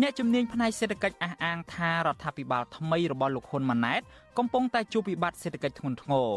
[0.00, 4.02] អ្នកជំនាញផ្នែកសេដ្ឋកិច្ចអះអាងថារដ្ឋាភិបាលថ្មីរបស់លោកហ៊ុនម៉ាណែត
[4.38, 6.28] កំពុងតែជួបវិបត្តិសេដ្ឋកិច្ចធ្ងន់ធ្ងរ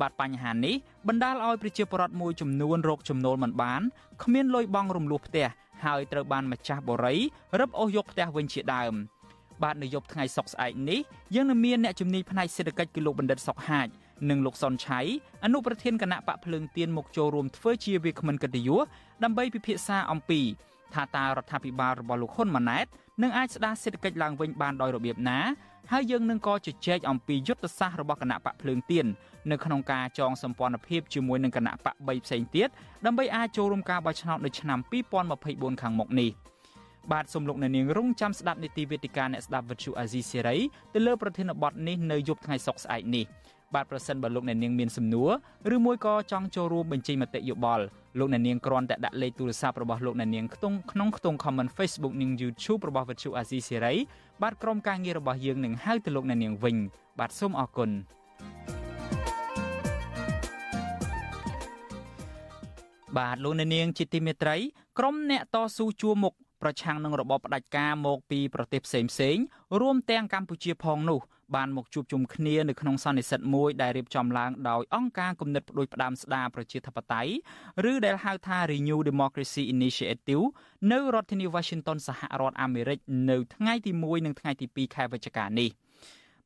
[0.00, 0.74] បាទបញ្ហានេះ
[1.08, 3.82] បណ្ដាលឲ្យប្រជាពលរដ្ឋមួយចំនួនរកចំណូលមិនបាន
[4.22, 5.46] គ្មានលុយបង់រំលោះផ្ទះ
[5.84, 7.20] ហើយត្រូវបានម្ចាស់បរិយ
[7.60, 8.94] រឹបអូសយកផ្ទះវិញជាដើម
[9.62, 11.00] បាទនៅយប់ថ្ងៃសុកស្អែកនេះ
[11.34, 13.88] យើងនឹងមានអ្នកជំនាញផ្នែកសេដ្ឋកិច្ចគឺលោកបណ្ឌិតសុកហាជ
[14.30, 15.00] និងលោកសុនឆៃ
[15.44, 18.80] អនុប្រធានគណៈបកភ្លើងទៀនមកចូលរួមធ្វើជាវាគ្មិនកិត្តិយស
[19.24, 20.40] ដើម្បីពិភាក្សាអំពី
[20.94, 22.86] ថាតើរដ្ឋាភិបាលរបស់លោកហ៊ុនម៉ាណែត
[23.22, 25.38] នឹងអាចស្ដារសេដ្ឋកិច្ចឡើងវិញបានដោយរបៀបណា
[25.92, 29.06] ហើយយើងនឹងក៏ជជែកអំពីយុទ្ធសាស្ត្ររបស់គណៈបកភ្លើងទៀន
[29.50, 32.68] នៅក្នុងការចងសម្ព័ន្ធភាពជាមួយនឹងគណៈបក3ផ្សេងទៀត
[33.06, 34.78] ដើម្បីអាចចូលរួមការបោះឆ្នោតនៅឆ្នាំ
[35.30, 36.30] 2024ខាងមុខនេះ
[37.12, 40.56] បាទសូមលោកអ្នកនាងរងចាំស្ដាប់នីតិវេទិកាអ្នកស្ដាប់វិទ្យុអាស៊ីសេរី
[40.94, 43.26] ទៅលើប្រធានបទនេះនៅយប់ថ្ងៃសុក្រស្អែកនេះ
[43.74, 45.30] បាទប្រសិនបើលោកអ្នកនាងមានសំណួរ
[45.74, 47.84] ឬមួយក៏ចង់ចូលរួមបញ្ចេញមតិយោបល់
[48.18, 53.94] លោកអ្នកនាងគ្រាន់តែដាក់លេខទូរស័ព្ទរបស់លោកអ្នកនាងក្នុងក្នុងខ្ទង់ comment Facebook និង YouTube របស់វិទ្យុអាស៊ីសេរី
[54.42, 56.76] បាទក្រុមការងាររបស់យើងនឹងហៅទៅលោកអ្នកនាងវិញ
[57.18, 57.90] បាទសូមអរគុណ
[63.18, 64.56] បាទលោកអ្នកនាងជាទីមេត្រី
[64.98, 69.36] ក្រុមអ្នកតស៊ូជួមុខ ប្រឆាំងនឹងរបបផ្ដាច់ការមកពីប្រទេសផ្សេងផ្សេង
[69.80, 71.20] រួមទាំងកម្ពុជាផងនោះ
[71.56, 77.32] បានមកជួបជុំគ្នានៅក្នុងសន្និសីទមួយដែលរៀបចំឡើងដោយអង្គការគំនិតផ្ដួចផ្ដើមស្ដារប្រជាធិបតេយ្យ
[77.90, 80.44] ឬដែលហៅថា Renew Democracy Initiative
[80.92, 82.98] នៅរដ្ឋធានី Washington សហរដ្ឋអាមេរិក
[83.30, 85.70] នៅថ្ងៃទី1និងថ្ងៃទី2ខែវិច្ឆិកានេះ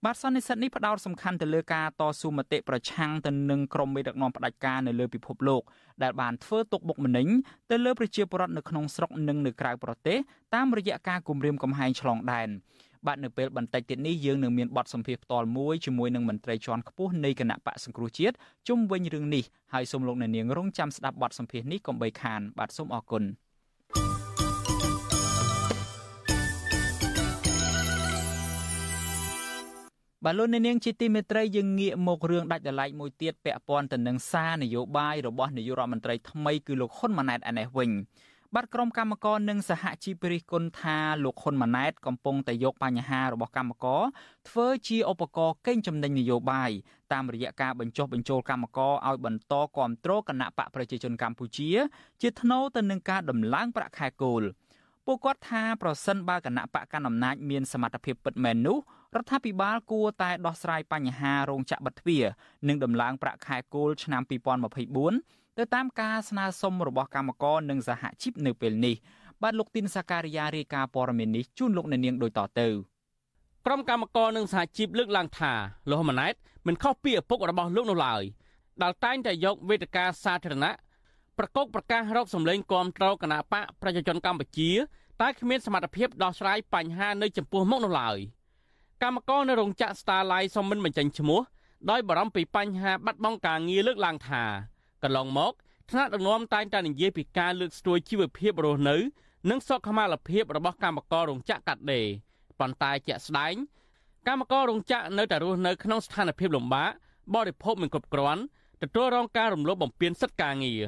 [0.07, 5.62] បាទសន្និសីទនេះផ្ដោតសំខាន់ទៅលើការតស៊ូមតិប្រឆាំងទៅនឹងក្រុមមេដឹកនាំផ្ដាច់ការនៅលើពិភពលោក
[6.03, 7.27] ដែលបានធ្វើទុកបុកម្នេញ
[7.71, 10.19] ទៅលើប្រជាពលរដ្ឋនៅក្នុងស្រុកនិងនៅក្រៅប្រទេស
[10.55, 12.49] តាមរយៈការគំរាមកំហែងឆ្លងដែន
[13.07, 18.35] បាទនៅពេលបន្តិចទៀតនេះយើងនឹងមានបទសម្ភាសន៍ផ្ទាល់មួយជាមួយនឹងមន្ត្រីជាន់ខ្ពស់នៃគណៈបកសង្គ្រោះជាតិ
[18.69, 23.25] ជុំវិញរឿងនេះហើយសូមលោកអ្នកនាងរងចាំស្ដាប់បទសម្ភាសន៍នេះកុំបីខានបាទសូមអរគុណ
[30.26, 37.90] បាទលោកអ្នកនាងជាទីមេត្រីយើងងាកមករឿងដាច់ដライមួយទៀតពាក់ព័ន្ធទៅនឹងសារនយោបាយរបស់នាយករដ្ឋមន្ត្រីថ្មីគឺលោកហ៊ុនម៉ាណែតឯនេះវិញ
[38.54, 44.02] បាទក្រុមកម្មករនិងសហជីពរិះគន់ថាលោកហ៊ុនម៉ាណែតកំពុងតែយកបញ្ហារបស់កម្មករ
[44.48, 46.70] ធ្វើជាឧបករណ៍កេងចំណេញនយោបាយ
[47.12, 51.70] តាមរយៈការបញ្ចុះបញ្ចូលកម្មករឲ្យបន្តគ្រប់គ្រងគណៈបកប្រជាជនកម្ពុជា
[52.22, 54.44] ជាថ្នូរទៅនឹងការដំឡើងប្រាក់ខែគោល
[55.06, 58.78] ពួកគាត់ថាប្រសិនបើគណៈបកកណ្ដាលអំណាចមានសមត្ថភាពពិតមែននោះ
[59.16, 62.24] រដ្ឋាភិបាលគួរតែដោះស្រាយបញ្ហារោងចក្របិទទ្វារ
[62.68, 64.22] និងដំឡើងប្រាក់ខែគោលឆ្នាំ
[64.90, 68.94] 2024ទៅតាមការស្នើសុំរបស់កម្មករនិងសហជីពនៅពេលនេះ
[69.42, 72.68] បាទលោកទីនសាការីយ៉ារាយការណ៍ព័ត៌មាននេះជូនលោកអ្នកនាងដូចតទៅ
[73.66, 75.53] ក្រុមកម្មករនិងសហជីពលើកឡើងថា
[75.90, 76.35] លោកម៉ាណែត
[76.66, 78.22] មិនខុសពីឪពុករបស់លោកនោះឡើយ
[78.83, 80.72] ដែលតែងតែយកវេទិកាសាធារណៈ
[81.38, 84.70] ប្រកបប្រកាសរកសម្លេងគាំទ្រគណៈបកប្រជាជនកម្ពុជា
[85.22, 88.18] តែគ្មានសមត្ថភាពដោះស្រាយបញ្ហានៅចំពោះមុខនោះឡើយ
[89.05, 91.40] កម្មករនៅរោងចក្រ Starlight សុំមិនបញ្ចេញឈ្មោះ
[91.90, 94.43] ដោយបារម្ភពីបញ្ហាបាត់បង់ការងារលើកឡើងថា
[95.03, 95.53] កន្លងមក
[95.90, 98.97] ថ្នាក់ដឹកនាំតែងតែនិយាយពីការលើកស្ទួយជីវភាពរស់នៅ
[99.51, 102.07] និងសុខុមាលភាពរបស់កម្មកររោងចក្រកាត់ដេរ
[102.61, 103.55] ប៉ុន្តែជាក់ស្ដែង
[104.27, 106.90] កម្មកររោងចក្រនៅតែរស់នៅក្នុងស្ថានភាពលំបាក
[107.35, 108.43] បរិភោគមិនគ្រប់គ្រាន់
[108.83, 110.83] ទទួលរងការរំលោភបំពានសិទ្ធិការងារ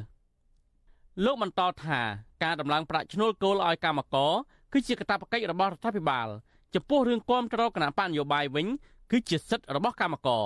[1.25, 2.01] លោកបន្តថា
[2.43, 4.33] ការដំឡើងប្រាក់ឈ្នួលគោលឲ្យកម្មករ
[4.73, 6.29] គឺជាកាតព្វកិច្ចរបស់រដ្ឋាភិបាល
[6.75, 8.67] ចំពោះរឿងគាំទ្រគណៈបកនយោបាយវិញ
[9.11, 10.45] គឺជាសិទ្ធិរបស់កម្មករ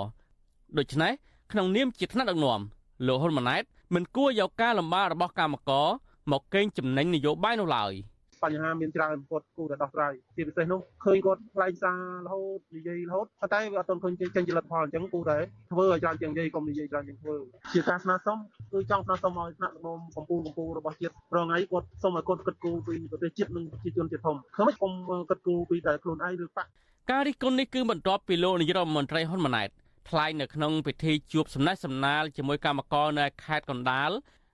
[0.78, 1.12] ដូច្នេះ
[1.52, 2.60] ក្នុងនាមជាថ្នាក់ដឹកនាំ
[3.06, 3.62] លោកហ៊ុនម៉ាណែត
[3.94, 5.88] មិនគួរយកការលំបាករបស់កម្មករ
[6.30, 7.92] មកកេងចំណេញនយោបាយនោះឡើយ។
[8.44, 15.38] បញ្ហាមានច្រើនគាត់គូតែដោះស្រាយជាពិសេសនោះឃើញគាត់ថ្លែងសាររហូតនិយាយរហូតប៉ុន្តែវាអត់ទាន់ឃើញចេញជាលទ្ធផលអញ្ចឹងគូតែ
[15.72, 17.36] ធ្វើឲ្យច្រើនជាងនិយាយកុំនិយាយច្រើនជាងធ្វើ
[17.72, 18.38] ជាការស្នើសុំ
[18.72, 24.92] គឺចង់ស្នើសុំឲ្យថ្នាក់ដឹកនាំកម្ពុជាកម្ពុជារបស់ជាតិរងថ្ងៃគាត់សុំឲ្យគាត់គិតគូរពីប្រទេសជាតិនិងប្រជាជនជាធំធ្វើម៉េចកុំ
[25.30, 26.68] គិតគូរពីតែខ្លួនឯងឬបាក់
[27.10, 29.68] ការរិះគន់នេះគឺបន្ទាប់ពីលោកនាយរដ្ឋមន្ត្រីហ៊ុនម៉ាណែត
[30.08, 34.10] ថ្លែងនៅក្នុងពិធីជួបសំណេះសំណាលជាមួយកម្មករនៅខេត្តកណ្ដាល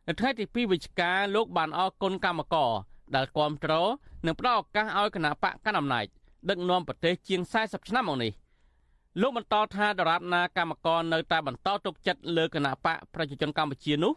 [0.09, 2.71] នៅថ្ងៃទី2វិច្ឆិកាលោកបានអរគុណកម្មករ
[3.15, 3.89] ដែលគ្រប់គ្រង
[4.27, 6.05] និងផ្ដល់ឱកាសឲ្យគណៈបកកណ្ដាលអំណាច
[6.49, 8.33] ដឹកនាំប្រទេសជាង40ឆ្នាំមកនេះ
[9.21, 14.13] លោកបន្តថាដរាបណាកម្មករនៅតែបន្តទុកចិត្តលើគណៈបកប្រជាជនកម្ពុជានោះ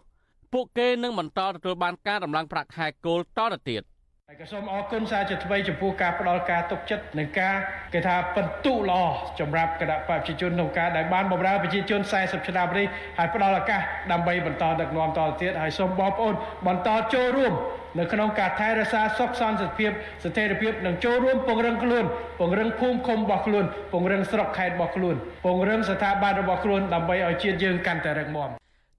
[0.54, 3.84] ពួកគេនឹងបន្តទទួលបានការដំឡើងប្រាក់ខែគោលតទៅទៀត។
[4.32, 7.56] ហើយក៏សូមអរគុណសារជាថ្មីចំពោះការផ្ដល់ការទុកចិត្តនិងការ
[7.94, 9.02] គេថាបន្ទុល្អ
[9.40, 16.34] សម្រាប់គណៈបព្វជិជនក្នុងការដែលបានបម្រើប្រជាជន40ឆ្នាំនេះហើយផ្ដល់ឱកាសដើម្បីបន្តដឹកនាំតទៅទៀតហើយសូមបងប្អូន
[16.68, 17.54] បន្តចូលរួម
[17.98, 19.92] នៅក្នុងការថែរក្សាសុខសន្តិភាព
[20.24, 22.06] ស្ថិរភាពនិងចូលរួមពង្រឹងខ្លួន
[22.40, 28.50] ពង្រឹងភូមិឃុំរបស់ខ្លួនពង្រឹងស្រុកខេត្តរបស់ខ្លួនពង្រឹងស្ថាប័នរបស់ខ្លួនដើម្បីឲ្យជាតិយើងកាន់តែរឹងមាំ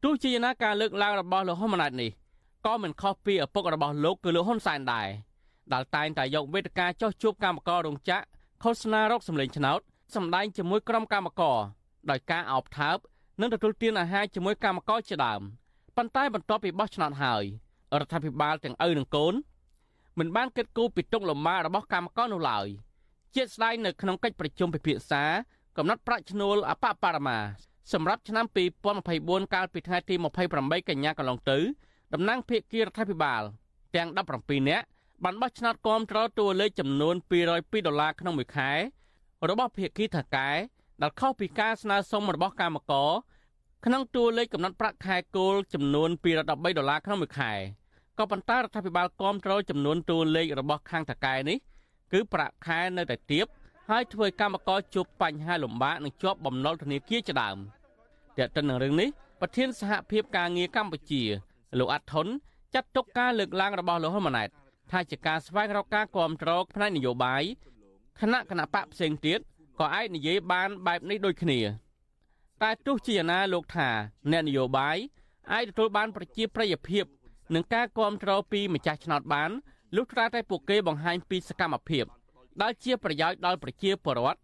[0.05, 2.11] ទោះជាយ៉ាងណាការលើកឡើងរបស់លោកហ៊ុនម៉ាណែតនេះ
[2.67, 5.09] ក៏មិនខុសពីឪពុករបស់លោកគឺលោកហ៊ុនសែនដែរ
[5.73, 8.25] ដែលតែងតែយកវេទិកាចោះជួបកម្មកររោងចក្រ
[8.63, 9.81] ឃោសនារកសម្លេងឆ្នោត
[10.15, 11.59] សម្ដែងជាមួយក្រុមកម្មករ
[12.11, 12.97] ដោយការអោបថើប
[13.41, 15.41] និងទទួលទានអាហារជាមួយកម្មករជាដើម
[15.97, 17.45] ប៉ុន្តែបន្ទាប់ពីបោះឆ្នោតហើយ
[17.99, 19.35] រដ្ឋាភិបាលទាំងឪនិងកូន
[20.19, 22.67] មិនបានគិតគូរពីទុកលំបាករបស់កម្មករនោះឡើយ
[23.35, 25.25] ជាស្ដែងនៅក្នុងកិច្ចប្រជុំពិភាក្សា
[25.77, 27.39] កំណត់ប្រាក់ឈ្នួលអបបរមា
[27.93, 28.47] សម្រាប់ឆ្នាំ
[29.01, 30.15] 2024កាលពីថ្ងៃទី
[30.53, 31.59] 28កញ្ញាកន្លងទៅ
[32.13, 33.43] តំណាងភាគីរដ្ឋាភិបាល
[33.97, 34.87] ទាំង17នាក់
[35.25, 38.73] បានបោះឆ្នោតគាំទ្រតួលេខចំនួន202ដុល្លារក្នុងមួយខែ
[39.49, 40.51] របស់ភាគីថកែ
[41.03, 43.11] ដែលខុសពីការស្នើសុំរបស់កម្មករ
[43.87, 47.53] ក្នុងតួលេខកំណត់ប្រាក់ខែគោលចំនួន213ដុល្លារក្នុងមួយខែ
[48.19, 51.59] ក៏ប៉ុន្តែរដ្ឋាភិបាលគាំទ្រចំនួនតួលេខរបស់ខាងថកែនេះ
[52.13, 53.47] គឺប្រាក់ខែនៅតែទាប
[53.91, 57.59] ហើយធ្វើឲ្យកម្មករជួបបញ្ហាលំបាកនិងជាប់បំណុលធនាគារជាដើម
[58.37, 59.09] តែទៅនឹងរឿងនេះ
[59.41, 61.23] ប្រធានសហភាពការងារកម្ពុជា
[61.79, 62.27] លោកអាត់ថុន
[62.75, 64.49] ចាត់ទុកការលើកឡើងរបស់លោកហ៊ុនម៉ាណែត
[64.91, 67.43] ថាជាការស្វែងរកការគ្រប់គ្រងផ្នែកនយោបាយ
[68.21, 69.39] គណៈគណៈបកផ្សេងទៀត
[69.79, 71.61] ក៏អាចនិយាយបានបែបនេះដូចគ្នា
[72.63, 73.89] តែទោះជាយ៉ាងណាលោកថា
[74.31, 74.97] អ្នកនយោបាយ
[75.53, 77.05] អាចទទួលបានប្រជាប្រិយភាព
[77.55, 79.51] នឹងការគ្រប់គ្រងពីម្ចាស់ឆ្នោតបាន
[79.97, 82.05] លុះត្រាតែពួកគេបង្ហាញពីសកម្មភាព
[82.63, 84.41] ដែលជាប្រយោជន៍ដល់ប្រជាពលរដ្ឋ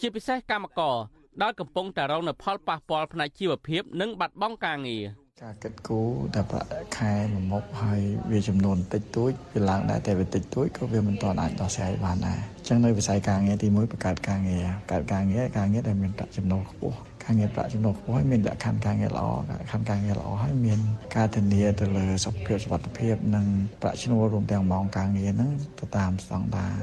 [0.00, 0.96] ជាពិសេសកម្មករ
[1.42, 5.04] ដែលកំពុងតែរងនូវផលប៉ះពាល់ផ្នែកជីវភាព និងបាត់បង់ការងារ។
[5.44, 8.00] ការគិតគូរតែប្រាក់ខែមួយមុខហើយ
[8.30, 20.78] វាចំនួនតិចតួចវាឡើងដែរតែវាតិចតួចក៏វាមិនទាន់អាចដោះស្រាយបានដែរអញ្ចឹងនៅវិស័យការងារទី1បង្កើតការងារបង្កើតការងារការងារដែលមានប្រាក់ចំណូលខ្ពស់ ការងារប្រាក់ចំណូលខ្ពស់ហើយមានលក្ខខណ្ឌការងារល្អលក្ខខណ្ឌការងារល្អហើយមាន
[21.16, 23.46] ការធានាទៅលើសុខភាពសុវត្ថិភាពនិង
[23.82, 26.74] ប្រាក់ឈ្នួលរួមទាំងម៉ោងការងារហ្នឹងទៅតាមស្តង់ដារ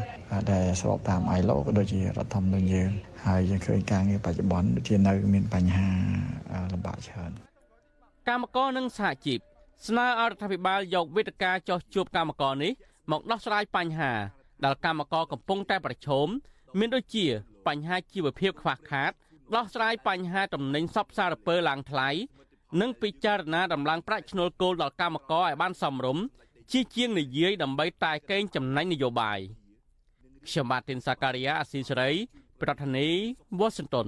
[0.52, 2.90] ដែលស្របតាម ILO ក៏ដូចជារដ្ឋធម្មនុញ្ញយើង
[3.26, 5.90] ហើយយើងឃើញការងារបច្ចុប្បន្នដូចជានៅមានបញ្ហា
[6.74, 7.32] លំបាកច្រើន
[8.28, 9.40] កម្មករនិងសហជីព
[9.88, 12.72] ស្នើឲ្យរដ្ឋាភិបាលយកវេទិកាចោះជួបកម្មករនេះ
[13.12, 14.12] មកដោះស្រាយបញ្ហា
[14.66, 16.28] ដែលកម្មករកំពុងតែប្រឈម
[16.80, 17.26] មានដូចជា
[17.68, 19.12] បញ្ហាជីវភាពខ្វះខាត
[19.56, 22.10] ដោះស្រាយបញ្ហាតំណែងសពសារពើឡើងថ្លៃ
[22.82, 26.24] និងពិចារណាដំឡើងប្រាក់ឈ្នួលគោលដល់កម្មករឲ្យបានសមរម្យ
[26.72, 29.40] ជាជាងនិយាយដើម្បីតែកេងចំណេញនយោបាយ
[30.48, 32.12] ខ្ញុំបាទទីនសាការីយ៉ាអស៊ីសេរី
[32.62, 33.14] ប្រធានាធិ
[33.60, 34.08] បតី Washington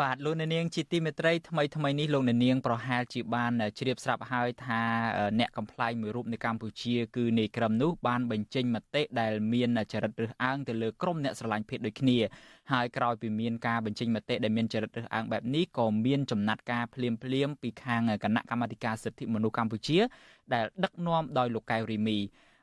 [0.00, 4.80] បាទលោកអ្នកនាងជាទីមេត្រីថ្មីថ្មីនេះលោកអ្នកនាងប្រហែលជាបានជ្រាបស្រាប់ហើយថា
[5.38, 12.18] អ្នកកំ pl ាយមួយរូបនៅកម្ពុជាគឺនាយក្រមនោះបានបញ្ចេញមតិដែលមានចរិតរើសអើងទៅលើក្រុមអ្នកស្រឡាញ់ភេទដូចគ្នា
[12.72, 19.98] ហើយក្រោយពីមានការបញ្ចេញមតិដែលមានចរិតរើសអើងបែបនេះក៏មានចំណាត់ការភ្លាមភ្លាមពីខាងគណៈកម្មាធិការសិទ្ធិមនុស្សកម្ពុជា
[20.54, 22.18] ដែលដឹកនាំដោយលោកកៅរីមី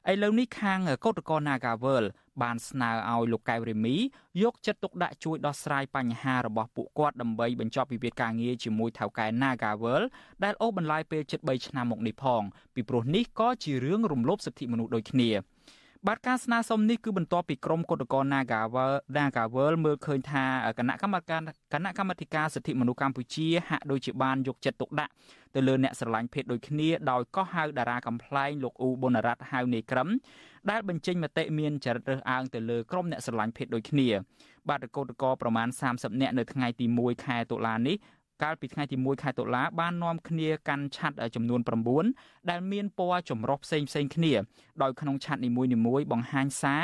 [0.09, 2.05] ឥឡូវនេះខាងកោតក្រ Nagawal
[2.41, 3.95] បានស្នើឲ្យលោកកែវរេមី
[4.41, 10.01] យកចិត្តទុកដាក់ជួយដោះស្រាយបញ្ហារបស់ពួកគាត់ដើម្បីបញ្ចប់វិវាទការងារជាមួយថៅកែ Nagawal
[10.43, 12.41] ដែលអូសបន្លាយពេលជិត3ឆ្នាំមកនេះផង
[12.75, 15.29] ពីព្រោះនេះក៏ជារឿងរំលោភសិទ្ធិមនុស្សដូចគ្នា
[16.07, 20.43] បាទការស្នើសុំនេះគឺបន្ទាប់ពីក្រមគឧតកោ Nagawal Nagawal មើលឃើញថា
[20.79, 21.41] គណៈកម្មការ
[21.73, 25.11] គណៈកម្មាធិការសិទ្ធិមនុស្សកម្ពុជាហាក់ដូចជាបានយកចិត្តទុកដាក់
[25.55, 30.09] ទៅលើអ្នកស្រឡាញ់ភេទដូចគ្នាដោយកោះហៅតារាកំ pl ែងលោកអ៊ូប៊ុនរ៉ាត់ហៅនេក្រឹម
[30.69, 34.07] ដែលបញ្ចេញមតិមានចរិតរើសអើងទៅលើក្រុមអ្នកស្រឡាញ់ភេទដូចគ្នា
[34.69, 37.95] បាទកោតកោប្រមាណ30នាក់នៅថ្ងៃទី1ខែតុលានេះ
[38.43, 41.61] កាលពីថ្ងៃទី1ខែតុលាបាននាំគ្នាកាន់ឆ័ត្រចំនួន
[42.05, 44.33] 9ដែលមានពណ៌ចម្រុះផ្សេងផ្សេងគ្នា
[44.81, 46.83] ដោយក្នុងឆ័ត្រនីមួយៗបង្ហាញសារ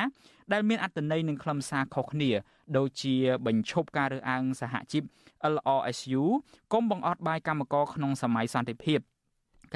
[0.53, 2.31] ដែលមានអត្ថន័យនិងខ្លឹមសារខុសគ្នា
[2.77, 3.15] ដូចជា
[3.45, 5.03] បញ្ឈប់ការរើសអើងសហជីព
[5.53, 6.23] LRSU
[6.73, 8.99] កុំបង្អត់បាយកម្មករក្នុងសម័យសន្តិភាព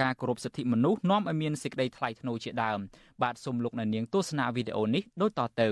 [0.02, 2.80] ការគោរពសិទ្ធិមនុស្សនាំឲ្យមានសេចក្តីថ្លៃថ្នូរជាដើម
[3.22, 5.70] បាទសូមលោកអ្នកនាងទស្សនាវីដេអូនេះដូចតទៅ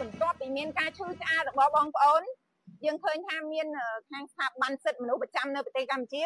[0.00, 2.22] បន្ទាប់ពីមានការឈឺឆ្អាលរបស់បងប្អូន
[2.84, 3.66] យើងឃើញថាមាន
[4.10, 6.24] ខាងស្ថាប័នសិទ្ធិមនុស្សប្រចាំនៅប្រទេសកម្ពុជា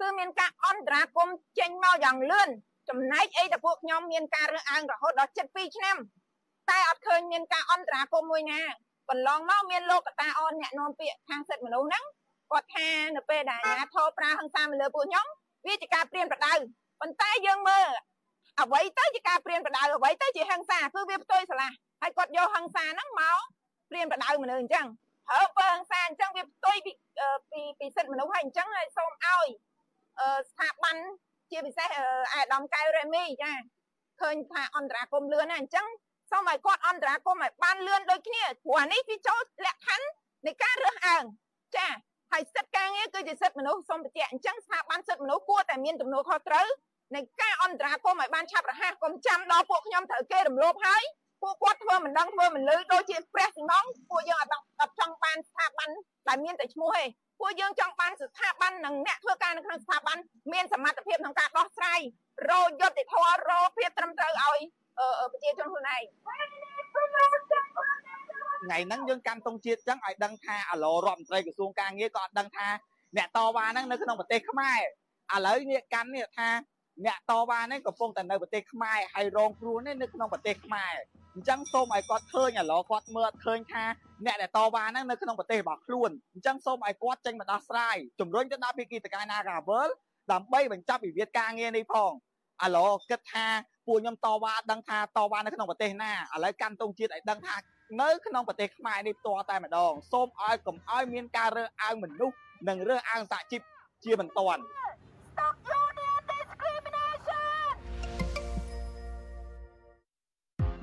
[0.00, 2.48] គឺមានការអន្តរាគមចេញមកយ៉ាងលឿន
[2.88, 5.96] ចំណែកអីតែពួកខ្ញុំមានការរើសអើងរហូតដល់72ឆ្នាំ
[6.70, 8.60] តែអត់ឃើញមានការអន្តរាគមមួយណា
[9.10, 12.04] កន្លងមកមានលោកកតាអនអ្នកនាំពាក្យខាងសិទ្ធិមនុស្សហ្នឹង
[12.50, 15.26] គាត់ថានៅពេលដែលអាញាធរប្រើហិង្សាមកលើពួកខ្ញុំ
[15.66, 16.54] វាជាការព្រៀនប្រដៅ
[17.00, 17.88] ប៉ុន្តែយើងមើល
[18.60, 23.38] អ្វីទៅជាការព្រៀនប្រដៅអ្វីទៅជាហិង្សាគឺវាផ្ទុយស្រឡះហើយគាត់យកហិង្សាហ្នឹងមក
[23.90, 24.86] ព្រៀនប្រដៅមនុស្សអញ្ចឹង
[25.30, 26.92] ហើបើហិង្សាអញ្ចឹងវាផ្ទុយពី
[27.50, 29.46] ពីពីសិទ្ធិមនុស្សហើយអញ្ចឹងហើយសូមឲ្យ
[30.50, 30.96] ស្ថាប័ន
[31.50, 31.88] ជាពិសេស
[32.32, 33.52] អាដាមកៅរ៉េមីចា
[34.20, 35.86] ឃើញថាអន្តរាគមលឿនណាអញ្ចឹង
[36.30, 40.06] សូមឲ្យគាត់អន្តរាគមឲ្យបានលឿនដូចគ្នាព្រោះអានេះវាចូលលក្ខខណ្ឌ
[40.46, 41.24] នៃការរើសអើង
[41.76, 41.88] ចា
[42.32, 46.66] ហើយសិទ្ធិការងារគឺជាសិទ្ធិមនុស្សសូមបញ្ជាក់អញ្ចឹងស្ថាប័នសិទ្ធិមនុស្សគួរតែមានទំនួលខុសត្រូវ
[47.16, 51.02] នៃការអន្តរាគមឲ្យបានឆាប់រហ័សកុំចាំដល់ពួកខ្ញុំត្រូវគេរំលោភហើយ
[51.42, 55.90] ពួកគាត់ធ្វើមិនដឹងធ្វើមិនលឺដូចជាព្រះសំណងពួកយើងអត់អត់ចង់បានស្ថាប័ន
[56.28, 57.04] ដែលមានតែឈ្មោះទេ
[57.40, 60.18] ពួកយើងចង់បានស្ថាប័ននិងអ្នកធ្វើការនៅក្នុងស្ថាប័ន
[60.52, 62.00] មានសមត្ថភាពក្នុងការដោះស្រាយ
[62.50, 64.58] រោយុត្តិធម៌រោភាពត្រឹមត្រូវឲ្យ
[65.32, 66.02] ប្រជាជនខ្លួនឯង
[68.64, 72.68] ថ្ងៃហ្នឹងយើងកាន់តុងជាតិចឹងឲ្យដឹងថាអាឡូរដ្ឋមន្ត្រីក្រសួងការងារក៏អត់ដឹងថា
[73.16, 74.80] អ្នកតវ៉ាហ្នឹងនៅក្នុងប្រទេសខ្មែរ
[75.34, 76.48] ឥឡូវនេះកាន់នេះថា
[77.06, 80.94] អ្នកតវ៉ានេះកំពុងតែនៅប្រទេសខ្មែរហើយរងគ្រោះនេះនៅក្នុងប្រទេសខ្មែរ
[81.34, 83.84] អញ្ចឹងសូមឲ្យគាត់ឃើញឥឡូវគាត់មើលឃើញថា
[84.26, 89.88] អ្នកដែលតវ៉ាហ្នឹងនៅក្នុងប្រទេសរបស់ខ្លួនអញ្ចឹងសូមឲ្យគាត់ចេញមកដោះស្រាយជំរុញទៅដល់ភាគីតកាយ Nagawal
[90.32, 92.12] ដើម្បីបញ្ចប់វិវាទការងារនេះផង
[92.64, 93.46] ឥឡូវគិតថា
[93.86, 97.56] ពួកខ្ញុំតវ៉ាដឹងថាតវ៉ានៅក្នុងប្រទេសណាឥឡូវកាន់ទងជាតិឲ្យដឹងថា
[98.00, 102.36] នៅក្នុងប្រទេសខ្មែរនេះផ្ទាល់តែម្ដងសូមឲ្យកុំឲ្យមានការរើសអើងមនុស្ស
[102.68, 103.60] និងរើសអើងសហជីព
[104.04, 104.62] ជាបន្ទាន់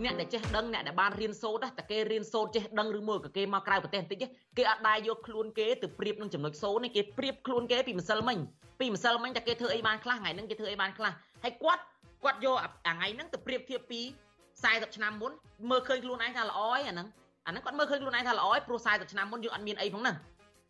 [0.04, 4.24] អ្នកដែលចេះដឹងអ្នកដែលបានរៀនសូត្រតែគេរៀនសូត្រចេះដឹងឬមួយក៏គេមកក្រៅប្រទេសបន្តិច
[4.58, 8.38] គេអត់ដែរយកខ្លួនគេទៅប្រៀបនឹងចំណុចសូន្យគេប្រៀបខ្លួនគេពីម្សិលមិញ
[8.80, 11.12] ពីម្សិលមិញតែគេធ្វើអីបានខ្លះថ្ងៃហ្នឹងគេធ្វើអីបានខ្លះ
[11.44, 11.84] ហើយគាត់
[12.24, 14.02] គាត់យកអាថ្ងៃហ្នឹងទៅប្រៀបធៀបពី
[14.48, 15.32] 40ឆ្នាំមុន
[15.70, 17.08] មើលឃើញខ្លួនឯងថាល្អឯអាហ្នឹង
[17.48, 20.16] អាហ្នឹងគាត់មើលឃើញខ្លួនឯងថាល្អឯព្រោះ40ឆ្នាំមុនយើងអត់មានអីផងហ្នឹង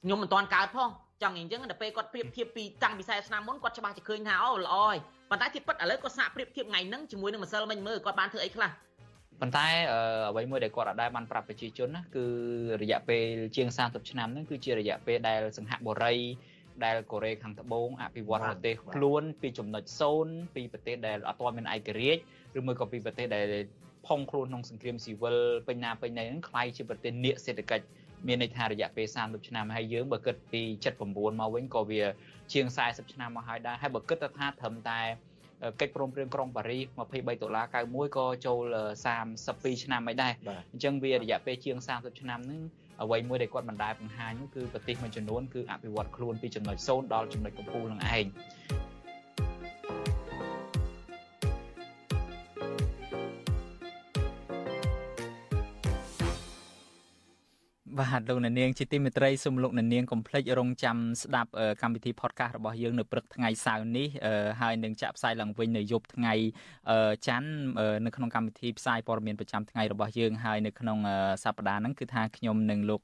[0.03, 0.89] ខ្ញុំមិនទាន់កើតផង
[1.21, 4.95] ចង់អញ្ចឹងដល់ពេលគាត់ប្រៀបធៀបពីតាំងពី40ឆ្នាំមុនគាត់ច្បាស់ជាឃើញថាអូល្អឯ
[5.29, 8.69] ប៉ុន្តែទីពិតឥឡូវគាត់សាកប្រៀបធៀបថ្ងៃហ្នឹងជាមួយនឹងម្សិលមិញមើលគាត់បានធ្វើអីខ្លះ
[9.40, 9.66] ប៉ុន្តែ
[10.30, 12.24] អ្វីមួយដែលគាត់អាចដែរបានប្រាប់ប្រជាជនណាគឺ
[12.83, 13.24] រយៈពេល
[13.56, 16.16] ជាង30ឆ្នាំហ្នឹងគឺជារយៈពេលដែលសង្ហបុរី
[16.85, 19.85] ដែលកូរ៉េខាងត្បូងអភិវឌ្ឍប្រទេសខ្លួនពីចំណុច
[20.20, 22.22] 0ពីប្រទេសដែលអត់ទាន់មានឯករាជ្យ
[22.59, 23.46] ឬមួយក៏ពីប្រទេសដែល
[24.06, 27.85] ផុងខ្លួនក្នុងសង្គ្រាមស៊ីវិលពេញណាពេញណីហ្នឹងคล้ายជាប្រទេសនៀកសេដ្ឋកិច្ច
[28.26, 30.62] មានន័យថារយៈពេល30ឆ្នាំហើយយើងបើគិតពី
[31.00, 32.02] 79មកវិញក៏វា
[32.52, 35.00] ជាង40ឆ្នាំមកហើយដែរហើយបើគិតទៅថាត្រឹមតែ
[35.81, 38.75] កិច្ចព្រមព្រៀងក្រុងប៉ារីស23ដុល្លារ91ក៏ចូល
[39.25, 40.33] 32ឆ្នាំហើយដែរ
[40.71, 42.61] អញ្ចឹងវារយៈពេលជាង30ឆ្នាំហ្នឹង
[43.01, 48.25] អ្វីមួយដែលគាត់មិនដែលបង្ហាញនោះគឺប្រទេសមួយចំនួនគឺអភិវឌ្ឍខ្លួនពីចំណុច0ដល់ចំណុចកំពូលនឹងឯង
[57.99, 64.08] បាទលោកអ្នកនាងជាទីមេត្រីសូមលោកអ្នកនាងកុំភ្លេចរងចាំស្ដាប់កម្មវិធី podcast របស់យើងនៅព្រឹកថ្ងៃសៅរ៍នេះ
[64.62, 66.34] ហើយនឹងចាក់ផ្សាយឡើងវិញនៅយប់ថ្ងៃ
[67.27, 67.49] ច័ន្ទ
[68.05, 70.97] នៅក្នុងកម្មវិធីផ្សាយព័ត៌មានប្រចាំថ្ងៃរបស់យើងហើយនៅក្នុង
[71.43, 72.99] សប្តាហ៍ហ្នឹងគឺថាខ្ញុំនិងលោក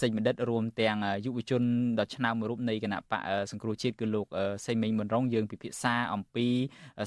[0.00, 1.62] សេចបណ្ឌិតរួមទាំងយុវជន
[1.98, 4.26] ដ៏ឆ្នើមមួយរូបនៃគណៈបកសង្គ្រោះជាតិគឺលោក
[4.66, 6.46] សេងមេងមុនរងយើងពិភាក្សាអំពី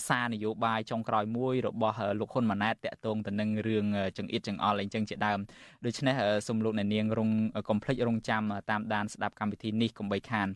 [0.07, 3.85] សារនយោបាយចុងក្រោយមួយរបស់លោកហ៊ុនម៉ាណែតតាក់ទងទៅនឹងរឿង
[4.17, 5.39] ចង្អៀតចង្អល់អីចឹងជាដើម
[5.85, 6.15] ដូច្នេះ
[6.47, 7.26] សូមលោកអ្នកនាងរង
[7.69, 10.47] កុំភ្លេចរងចាំតាមដានស្ដាប់កម្មវិធីនេះកុំបីខាន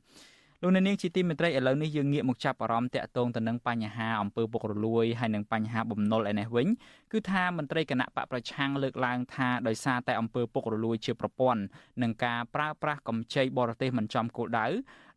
[0.64, 6.68] លោកអ្នកនាងជាទីមេត្រីឥឡូវនេះយើងងាកមកចាប់អារម្មណ៍តាក់ទងទៅនឹងបញ្ហាអំពើពុករលួយហើយនិងបញ្ហាបំណុលឯនេះវិញ
[7.12, 11.62] គឺថាមន្ត្រីគណៈបកប្រឆាំងលើកឡើងថាដោយសារតែអំពើពុករលួយជាប្រព័ន្ធ
[12.02, 14.68] និងការប្រើប្រាស់កម្ចីបរទេសមិនចំគោលដៅ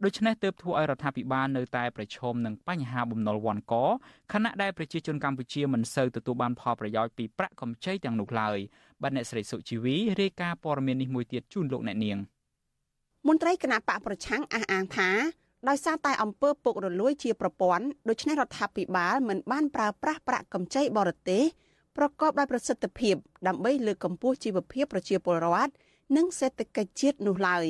[0.05, 3.75] ដូច្នេះទើបធ្វើឲ្យរដ្ឋាភិបាលនៅតែប្រឈមនឹងបញ្ហាបំណុលវ័នក
[4.33, 8.59] ខណៈដែលប្រជាជនកម្ពុជាមិនសូវទទួលបានផលប្រយោជន៍ពីប្រាក់កម្ចីទាំងនោះឡើយ
[9.05, 12.19] បាទអ្នកស្រីសុជីវីរាយការណ៍ព័ត៌មាននេះមួយទៀតជូនលោកអ្នកនាង។
[13.29, 15.11] មន្ត្រីគណៈបកប្រឆាំងអះអាងថា
[15.69, 21.43] ដោយសារតែអំពើពុករលួយជាប្រព័ន្ធដូច្នេះរដ្ឋាភិបាលមិនបានប្រើប្រាស់ប្រាក់កម្ចីបរទេស
[21.97, 23.15] ប្រកបដោយប្រសិទ្ធភាព
[23.47, 25.73] ដើម្បីលើកកម្ពស់ជីវភាពប្រជាពលរដ្ឋ
[26.17, 27.67] និងសេដ្ឋកិច្ចជាតិនោះឡើយ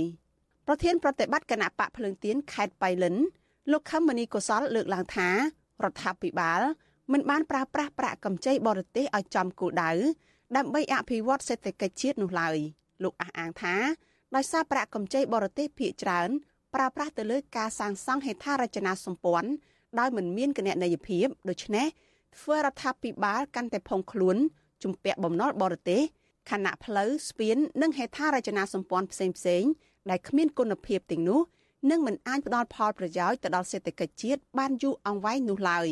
[0.66, 3.14] ប្រធានប្រតិបត្តិគណៈបកភ្លើងទៀនខេត្តបៃលិន
[3.73, 5.29] លោកខឹមមនីកុសលលើកឡើងថា
[5.83, 6.61] រដ្ឋាភិបាល
[7.12, 9.92] មិនបានប្រើប្រាស់ប្រាក់កម្ចីបរទេសឲ្យចំគោលដៅ
[10.57, 12.57] ដើម្បីអភិវឌ្ឍសេដ្ឋកិច្ចជាតិនោះឡើយ
[13.02, 13.74] លោកអះអាងថា
[14.35, 16.28] ដោយសារប្រាក់កម្ចីបរទេសភាគច្រើន
[16.74, 19.50] ប្រើប្រាស់ទៅលើការសាងសង់ហេដ្ឋារចនាសម្ព័ន្ធ
[19.98, 21.87] ដោយមិនមានគណនេយ្យភាពដូច្នេះ
[22.37, 24.37] ធ្វើរដ្ឋាភិបាលកាន់តែផុងខ្លួន
[24.83, 26.02] ជំពាក់បំណុលបរទេស
[26.50, 29.64] ខណៈផ្លូវស្ពាននិងហេដ្ឋារចនាសម្ព័ន្ធផ្សេងផ្សេង
[30.11, 31.40] ដែលគ្មានគុណភាពទាំងនោះ
[31.90, 35.88] នឹងមិនអាចផ្ដល់ផលប្រយោជន៍ទៅដល់សេដ្ឋកិច្ចជាតិបានយូរអង្វែងនោះឡើយ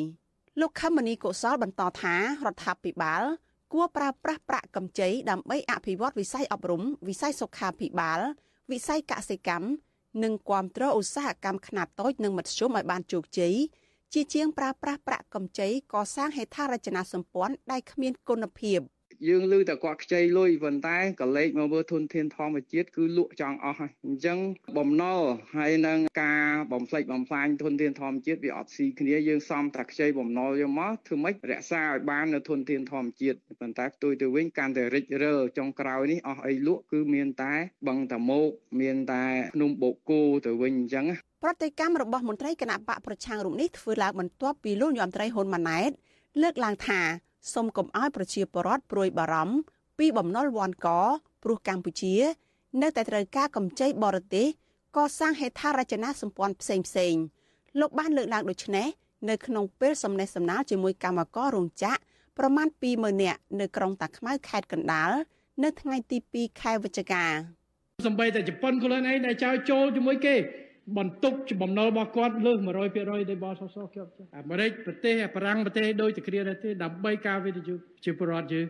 [0.60, 2.14] លោកខមមនីកុសលបន្តថា
[2.46, 3.22] រដ្ឋាភិបាល
[3.72, 8.20] គួរប្រើប្រាស់ប្រាក់កម្ចីដើម្បីអភិវឌ្ឍវិស័យអប់រំវិស័យសុខាភិបាល
[8.72, 9.68] វិស័យកសិកម្ម
[10.22, 13.54] និងគាំទ្រឧស្សាហកម្មខ្នាតតូចនិងមធ្យមឲ្យបានជោគជ័យ
[14.12, 18.78] ជាជាងប្រើប្រាស់ប្រាក់កម្ចីកសាងហេដ្ឋារចនាសម្ព័ន្ធដែលគ្មានគុណភាព
[19.28, 24.38] យើងឮតែគាត់ខ្ចីលុយប៉ុន្តែក៏លេខមកមើលធនធានធម្មជាតិគឺលក់ចង់អស់ហើយអញ្ចឹង
[24.78, 25.20] បំណុល
[25.56, 37.54] ហើយនឹងការបំផ្លិចបំផ្លាញធនធានធម្មជាតិវាអត់ស៊ីគ្នាយើងសំតែខ្ចីបំណុលយកមកធ្វើម៉េចរក្សាឲ្យបាននៅធនធានធម្មជាតិប៉ុន្តែផ្ទុយទៅវិញកាន់តែរិចរើចុងក្រោយនេះអស់អីលក់គឺមានតែ
[37.88, 38.48] បឹងតាមុក
[38.80, 41.06] មានតែភ្នំបូកគោទៅវិញអញ្ចឹង
[41.44, 45.90] ប្រតិកម្មរបស់មន្ត្រីគណៈបកប្រឆាំងរូបនេះធ្វើឡើងបន្ទាប់ពីលោកយមត្រីហ៊ុនម៉ាណែត
[46.42, 47.02] លើកឡើងថា
[47.52, 49.56] សូមកុំឲ្យប្រជាពលរដ្ឋព្រួយបារម្ភ
[49.98, 50.88] ពីបំណុលវ៉ាន់ក
[51.42, 52.14] ព្រោះកម្ពុជា
[52.82, 54.46] នៅតែត្រូវការកម្ចីបរទេស
[54.96, 57.14] កសាងហេដ្ឋារចនាសម្ព័ន្ធផ្សេងផ្សេង
[57.80, 58.88] លោកបានលើកឡើងដូចនេះ
[59.28, 62.00] នៅក្នុងពេលសំណេះសំណាលជាមួយកម្មកររោងចក្រ
[62.38, 65.10] ប្រមាណ20000នាក់នៅក្រុងតាខ្មៅខេត្តកណ្ដាល
[65.64, 67.24] នៅថ្ងៃទី2ខែវិច្ឆិកា
[68.06, 70.34] សំបីតែជប៉ុនខ្លួនឯងដែលចោលចូលជាមួយគេ
[70.98, 78.66] បន្ទុកបំណុលរបស់គាត់លើស100%នៃបសសខ្ញុំអាមេរិកប្រទេសបារាំងប្រទេសដូចតែគ្នាដែរទេដើម្បីការវិនិយោគជាប្រវត្តិយើង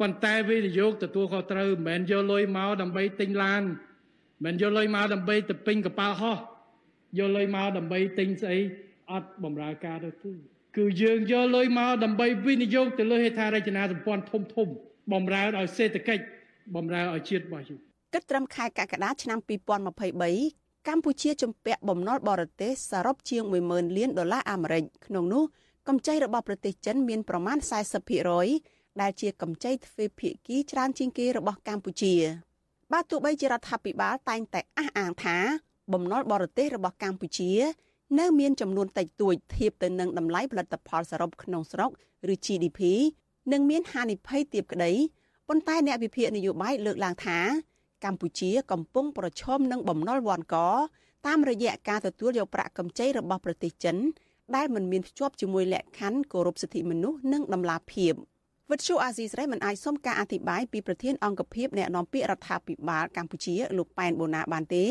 [0.00, 3.62] ប៉ុន្តែវិនិយោគទទួលខុសត្រូវមិនមែនយកលុយមកដើម្បីទិញឡាន
[4.44, 6.38] មិនយកលុយមកដើម្បីទៅពេញកប៉ាល់ហោះ
[7.18, 8.58] យកលុយមកដើម្បីទិញស្អី
[9.12, 10.32] អត់បំរើការទៅទេ
[10.76, 14.68] គឺយើងយកលុយមកដើម្បីវិនិយោគទៅលើហេដ្ឋារចនាសម្ព័ន្ធធំធំ
[15.12, 16.22] បំរើឲ្យសេដ្ឋកិច្ច
[16.74, 17.80] បំរើឲ្យជាតិរបស់យើង
[18.14, 25.44] គិតត្រឹមខែកក្កដាឆ្នាំ2023 កម្ពុជាជំពាក់បំណុលបរទេសសរុបជាង10000លានដុល្លារអាមេរិកក្នុងនោះ
[25.88, 27.58] កម្ចីរបស់ប្រទេសចិនមានប្រមាណ
[28.28, 32.14] 40%ដែលជាកម្ចីទ្វេភាគីច្រើនជាងគេរបស់កម្ពុជា
[32.92, 35.36] បាទទោះបីជារដ្ឋាភិបាលតែងតែអះអាងថា
[35.92, 37.52] បំណុលបរទេសរបស់កម្ពុជា
[38.18, 41.90] នៅមានចំនួនតិចតួចធៀបទៅនឹងតម្លៃផលិតផលសរុបក្នុងស្រុក
[42.32, 42.80] ឬ GDP
[43.52, 44.92] និងមានហានិភ័យទាបក្តី
[45.48, 47.38] ប៉ុន្តែអ្នកវិភាគនយោបាយលើកឡើងថា
[48.04, 50.56] កម្ពុជាកំពុងប្រឈមនឹងបំណុលវ៉ាន់ក
[51.26, 53.96] តាមរយៈការទទួលយកប្រាក់កម្ចីរបស់ប្រទេសចិន
[54.56, 58.12] ដែលមិនមានភ្ជាប់ជាមួយលក្ខខណ្ឌគោរពសិទ្ធិមនុស្សនិងដំណាភាព
[58.70, 64.84] វិទ្យុអាស៊ីសេរីមិនអាចសុំការអធិប្បាយពីប្រធានអង្គភិបអ្នកនាំពាក្យរដ្ឋាភិបាលកម្ពុជាលោកប៉ែនបូណាបានទេ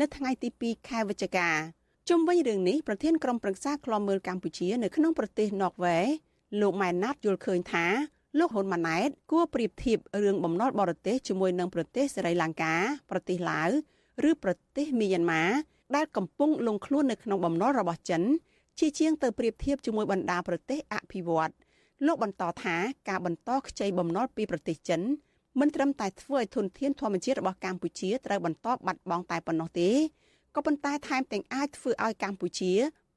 [0.00, 1.48] នៅថ្ងៃទី2ខែវិច្ឆិកា
[2.08, 5.98] ជុំវិញរឿងនេះប្រធានក្រុមប្រឹក្សាឃ្លាំមើលកម្ពុជានៅក្នុងប្រទេសណ័រវេ
[6.60, 7.86] លោកម៉ែនណាតយល់ឃើញថា
[8.36, 12.74] លោកហ៊ុនម៉ាណែតគួរប្រៀបធៀបរឿងបំណុលបរទេសជាមួយនឹងប្រទេសសេរីលង្កា
[13.10, 13.70] ប្រទេសឡាវ
[14.28, 15.42] ឬប្រទេសមីយ៉ាន់ម៉ា
[15.96, 18.22] ដែលកំពុងលងខ្លួននៅក្នុងបំណុលរបស់ចិន
[18.78, 21.52] ជាជាងទៅប្រៀបធៀបជាមួយបណ្ដាប្រទេសអភិវឌ្ឍ
[22.06, 22.76] លោកបន្តថា
[23.08, 25.00] ការបន្តខ្ចីបំណុលពីប្រទេសចិន
[25.60, 29.90] មិនត្រឹមតែធ្វើឲ្យធនធានធម្មជាតិរបស់កម្ពុជាត្រូវបន្តបាត់បង់តែប៉ុណ្ណោះទេ
[30.54, 32.72] ក៏ប៉ុន្តែថែមទាំងអាចធ្វើឲ្យកម្ពុជា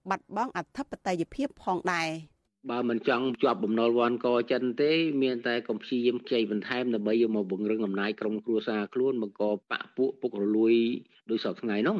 [0.09, 2.09] បាត់បង់អធិបតេយ្យភាពផងដែរ។
[2.69, 4.91] បើមិនចង់ជាប់បំណុលវ៉ាន់កចិនទេ
[5.23, 10.75] មានតែកំព្យាយាមខ្ចីបន្ថែមដើម្បីយកមកបង្រឹងអំណាចក្រុមគ្រួសារខ្លួនបង្កបាក់ពួកពុករលួយ
[11.29, 11.97] ដោយសពថ្ងៃហ្នឹង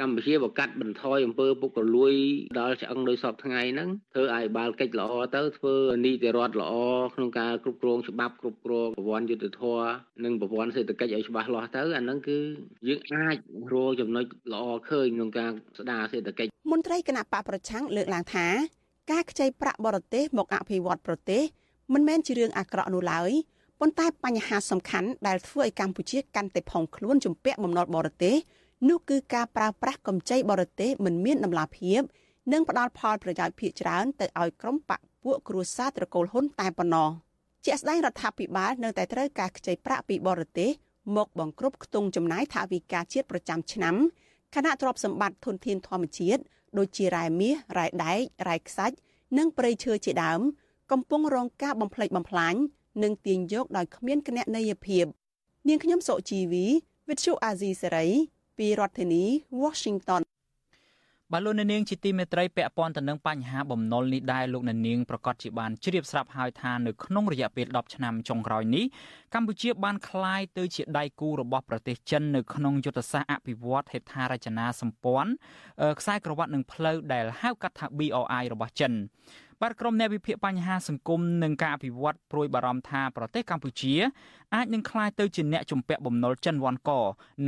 [0.00, 2.14] កម្ពុជាបកាត់បន្ថយអំពើពុករលួយ
[2.58, 6.74] ដល់ឆ្អឹងដោយសពថ្ងៃហ្នឹងធ្វើឲ្យបាល់កិច្ចល្អទៅធ្វើនីតិរដ្ឋល្អ
[7.14, 9.86] ក្នុងការគ្រប់គ្រងច្បាប់គ្រប់គ្រងប្រព័ន្ធយុត្តិធម៌
[10.24, 12.38] និងប្រព័ន្ធសេដ្ឋកិច្ចឲ្យច្បាស់លាស់ទៅអាហ្នឹងគឺ
[12.88, 13.36] យើងអាច
[13.72, 18.48] រកចំណុចល្អឃើញក្នុងការស្ដារសេដ្ឋកិច្ចមន្ត្រីគណៈបកប្រឆាំងលើកឡើងថា
[19.10, 21.42] ការខ្ចីប្រាក់បរទេសមកអភិវឌ្ឍប្រទេស
[21.92, 23.30] មិនមែនជារឿងអាក្រក់នោះឡើយ
[23.80, 28.36] ប៉ុន្តែបញ្ហាសំខាន់ដែលធ្វើឲ្យកម្ពុជាកាន់តែផុងខ្លួនជំពាក់បំណុលបរទេស
[28.88, 32.00] នោះគឺការប្រើប្រាស់កម្ចីបរទេសមិនមានដំណាភាព
[32.52, 37.08] និងផ្ដល់ផលប្រយោជន៍ភាគច្រើនទៅឲ្យក្រុមបកពួកគ្រួសារត្រកូលហ៊ុនតែប៉ុណ្ណោះ
[37.66, 40.70] ជាក់ស្ដែងរដ្ឋាភិបាលនៅតែត្រូវការខ្ចីប្រាក់ពីបរទេស
[41.16, 43.94] មកបង្គ្រប់ខ្ទង់ចំណាយថវិកាជាតិប្រចាំឆ្នាំ
[44.54, 46.42] ខណៈទ្រព្យសម្បត្តិធនធានធម្មជាតិ
[46.78, 48.96] ដូចជារ៉ែមាសរ៉ែដែករ៉ែខ្សាច់
[49.38, 50.40] និងព្រៃឈើជាដើម
[50.92, 52.54] កំពុងរងការបំផ្លិចបំផ្លាញ
[53.02, 55.04] និងទាញយកដោយគ្មានគណនេយ្យភាព
[55.68, 56.66] នាងខ្ញុំសុជីវី
[57.08, 58.06] វិទ្យុអាស៊ីសេរី
[58.58, 59.24] ពីរដ្ឋធានី
[59.62, 60.20] Washington
[61.36, 68.84] បាទលោកអ្នកនាងជាទីមេត្រីពាក់ព័ន្ធទៅនឹងបញ្ហាបំណុលនេះដែរលោកអ្នកនាងប្រកាសជាបានជ្រាបស្រាប់ហើយថានៅក្នុងរយៈពេល10ឆ្នាំចុងក្រោយនេះ
[69.34, 75.32] កម្ពុជាបានក្លាយទៅជាដៃគូរបស់ប្រទេសចិននៅក្នុងយុទ្ធសាស្ត្រអភិវឌ្ឍហេដ្ឋារចនាសម្ព័ន្ធ
[76.00, 78.92] ខ្សែក្រវ៉ាត់និងផ្លូវដែលហៅកាត់ថា BRI របស់ចិន
[79.64, 83.94] បាទក្រុមអ្នកវិភាគបញ្ហាសង្គមនិងការអភិវឌ្ឍព្រួយបារម្ភថាប្រទេសកម្ពុជា
[84.54, 86.90] អាចនឹងក្លាយទៅជាអ្នកជំពាក់បំណុលចិនវ៉ាន់ក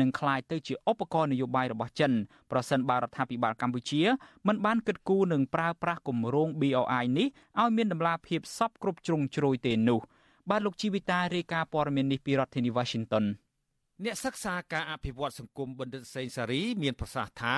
[0.01, 2.13] និងក្លាយទៅជាឧបករណ៍នយោបាយរបស់ចិន
[2.51, 4.03] ប្រសិនបើរដ្ឋាភិបាលកម្ពុជា
[4.47, 7.29] មិនបានគិតគូរនិងប្រើប្រាស់គម្រោង BRI នេះ
[7.61, 10.01] ឲ្យមានដំណាភាពសពគ្រប់ជ្រុងជ្រោយទេនោះ
[10.51, 13.25] បាទលោកជីវិតារាយការណ៍ព័ត៌មាននេះពីរដ្ឋធានី Washington
[14.05, 17.57] អ្នកសិក្សាការអភិវឌ្ឍសង្គមបណ្ឌិតសេងសារី មានប្រសាសន៍ថា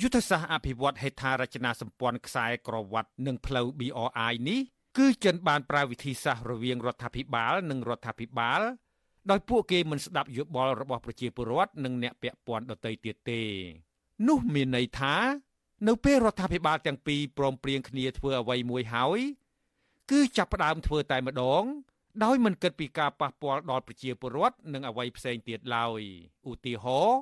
[0.00, 4.60] យុទ្ធសាស្ត្រអភិវឌ្ឍហេដ្ឋារចនាសម្ព័ន្ធខ្សែក្រវ៉ាត់និងផ្លូវ BRI នេះ
[4.98, 8.60] គឺចិនបានប្រើវិធីសាស្ត្ររវាងរដ្ឋាភិបាលនិងរដ្ឋាភិបាល
[9.30, 13.42] ដោយពួកគេមិនស្ដាប់យោបល់របស់ប្រជាពលរដ្ឋនិងអ្នកពាក់ព័ន្ធដទៃទៀតទេ
[14.28, 15.14] នោះមានន័យថា
[15.88, 19.20] នៅពេលរដ្ឋាភិបាលទាំងពីរព្រមព្រៀងគ្នាធ្វើអ្វីមួយហើយ
[20.10, 21.64] គឺចាប់ផ្ដើមធ្វើតែម្ដង
[22.24, 26.00] ដោយមិនគិតពីការប៉ះពាល់ដល់ប្រជាពលរដ្ឋនិងអ្វីផ្សេងទៀតឡើយ
[26.50, 27.18] ឧទាហរណ៍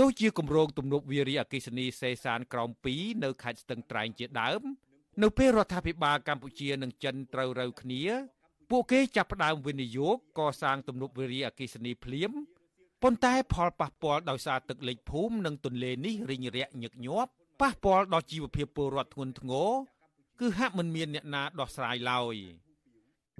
[0.00, 4.62] ដូចជាគម្រោងទំនប់វារីអគ្គិសនីសេសានក្រោម2នៅខេត្តស្ទឹងត្រែងជាដើម
[5.22, 8.02] នៅពេលរដ្ឋាភិបាលកម្ពុជានិងចិនត្រូវរើគ្នា
[8.70, 12.30] ពួកគេចាប់ផ្ដើមវិនិយោគកសាងទំនប់វារីអគ្គិសនីភ្លាម
[13.02, 17.30] ប៉ុន្តែផលប៉ះពាល់ដោយសារទឹកលិចភូមិនិងទន្លេនេះរីងរាក់ញឹកញាប់
[17.60, 19.70] ប៉ះពាល់ដល់ជីវភាពពលរដ្ឋធ្ងន់ធ្ងរ
[20.40, 22.36] គឺហាក់មិនមានអ្នកណាដោះស្រាយឡើយ។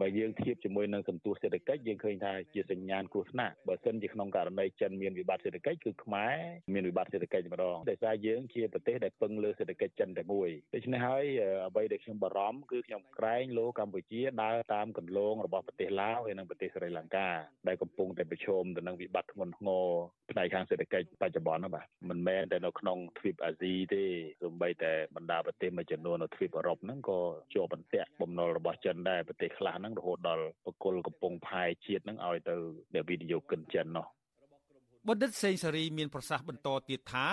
[0.02, 6.36] បើយើងធៀបជាមួយនឹងសន្ទុះសេដ្ឋកិច្ចយើងឃើញថាជាសញ្ញាណគ្រោះថ្នាក់បើសិនជាក្នុងករណីចិនមានវិបត្តិសេដ្ឋកិច្ចគឺខ្មែរ
[6.74, 11.24] មានវិបត្តិសេដ្ឋកិច្ចម្ដងដោយសារយើងជាប្រទេសដែលពឹងលើសេដ្ឋកិច្ចចិនតែមួយដូច្នេះហើយ
[11.66, 17.28] អ្វីដែលខ្ញុំបារម្ភគឺខ្ញុំក្រែងលោកម្ពុជាដើរតាមគន្លងរបស់ប្រទេសឡាវហើយនិងប្រទេសស្រីលង្កា
[17.68, 19.86] ដែលកំពុងតែប្រឈមទៅនឹងវិបត្តិធ្ងន់ធ្ងរ
[20.30, 24.04] ផ្នែកខាងសេដ្ឋកិច្ចបច្ចុប្បន្នហ្នឹងបាទមិនមែនតែនៅក្នុងទ្វីបអាស៊ីទេ
[24.42, 27.20] សូម្បីតែបណ្ដាប្រទេសមួយចំនួននៅទ្វីបអឺរ៉ុបហ្នឹងក៏
[27.54, 32.55] ជាប់បន្ទាក់បំណុលរបស់ចិនដែរប្រទេសខ្លះហ្នឹងរហូតដល់បកគលកំពង់ផែជាតិហ្នឹងឲ្យទៅ
[32.93, 34.05] អ្នកវិនិយោគិនចិននោះ
[35.07, 37.27] បណ្ឌិតសេងសេរីមានប្រសាសន៍បន្តទៀតថា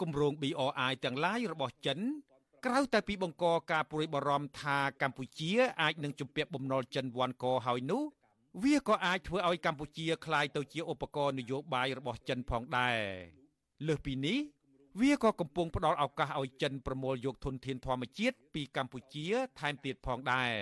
[0.00, 1.98] គម្រោង BRI ទាំងឡាយរបស់ចិន
[2.66, 5.50] ក្រៅតែពីបង្កការព្រួយបារម្ភថាកម្ពុជា
[5.80, 8.02] អាចនឹងជំពាក់បំណុលចិនវ៉ាន់កហើយនោះ
[8.62, 12.98] វាក៏អាចធ្វើឲ្យកម្ពុជាคล้ายទៅជាឧបករណ៍នយោបាយរបស់ចិនផងដែរ
[13.86, 14.38] លើសពីនេះ
[15.00, 19.26] វាក៏កំពុងផ្ដល់ឱកាសឲ្យចិនប្រមូលយកធនធានធម្មជាតិពីកម្ពុជា
[19.58, 20.52] ថែមទៀតផងដែរ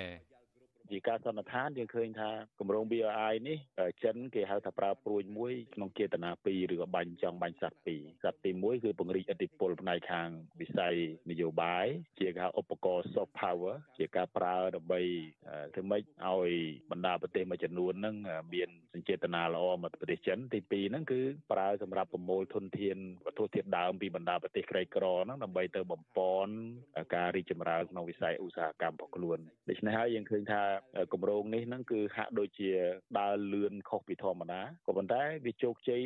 [0.94, 2.30] ជាការសន្និដ្ឋានយើងឃើញថា
[2.60, 3.58] គម្រោង BRI នេះ
[4.04, 10.30] ចិនគេហៅថាប្រើព្រួយមួយក្នុងចេតនាពីរឬក៏បាញ់ចង់បាញ់សត្វពីរសត្វទី1គឺពង្រីកឥទ្ធិពលផ្នែកខាង
[10.62, 10.96] វិស័យ
[11.30, 11.88] នយោបាយ
[12.20, 15.02] ជាការឧបករណ៍ soft power ជាការប្រើដើម្បី
[15.74, 16.52] ធ្វើម៉េចឲ្យ
[16.92, 18.16] បណ្ដាប្រទេសមួយចំនួនហ្នឹង
[18.54, 21.22] មានសញ្ចេតនាល្អមកប្រទេសចិនទី2ហ្នឹងគឺ
[21.52, 26.54] ប្រើសម្រាប់ប្រមូលធនធានវត្ថុធាតុដើមពីបណ្ដាប្រទេសក្រីក្រហ្នឹងដើម្បីទៅបំពន់
[27.16, 29.40] ការរីកចម្រើនក្នុងវិស័យឧស្សាហកម្មរបស់ខ្លួន
[29.70, 30.62] ដូច្នេះហើយយើងឃើញថា
[31.14, 32.72] គម្រោងនេះហ្នឹងគឺហាក់ដូចជា
[33.20, 36.04] ដើរលឿនខុសពីធម្មតាក៏ប៉ុន្តែវាជោគជ័យ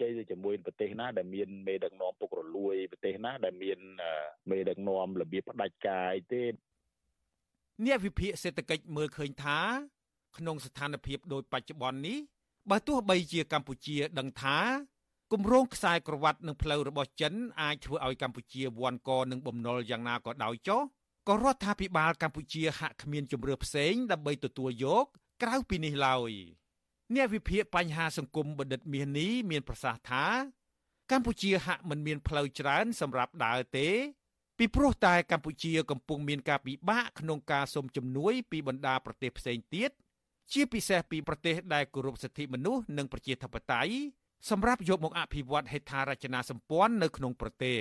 [0.00, 3.78] ជ័យទៅជាមួយប្រទេសណាដែលមានមេដឹកនាំពុករលួយប្រទេសណាដែលមាន
[4.50, 6.44] មេដឹកនាំរបៀបផ្ដាច់ការអីទេ
[7.86, 9.58] អ្នកវិភាគសេដ្ឋកិច្ចមើលឃើញថា
[10.38, 12.18] ក្នុងស្ថានភាពដូចបច្ចុប្បន្ននេះ
[12.70, 14.58] បើទោះបីជាកម្ពុជាដឹងថា
[15.32, 20.80] គម្រោងខ្សែក្រវ៉ាត់និងផ្លូវរបស់ចិនអាចធ្វើឲ្យកម្ពុជាវាន់កនឹងបំណុលយ៉ាងណាក៏ដោយចុះ
[21.28, 25.04] ក៏រដ្ឋាភិបាលកម្ពុជាហាក់គ្មានជំរឿផ្សេងដើម្បីទទួលយក
[25.42, 26.30] ក្រៅពីនេះឡើយ
[27.14, 30.24] អ្នកវិភាគបញ្ហាសង្គមបណ្ឌិតមាសនេះមានប្រសាសន៍ថា
[31.10, 33.88] កម្ពុជាហាក់មិនមានផ្លូវច្រើនសម្រាប់ដើរទេ
[34.58, 39.90] ពីព្រោះតែកម្ពុជាកំពុងមានការពិបាកក្នុងការសុំជំនួយពីបណ្ដាប្រទេសផ្សេងទៀត
[40.52, 43.94] ជាពិសេសពីប្រទេសដែលគោរពសិទ្ធិមនុស្សនិងប្រជាធិបតេយ្យ
[44.50, 47.78] សម្រាប់យកមកអភិវឌ្ឍហេដ្ឋារចនាសម្ព័ន្ធនៅក្នុងប្រទេស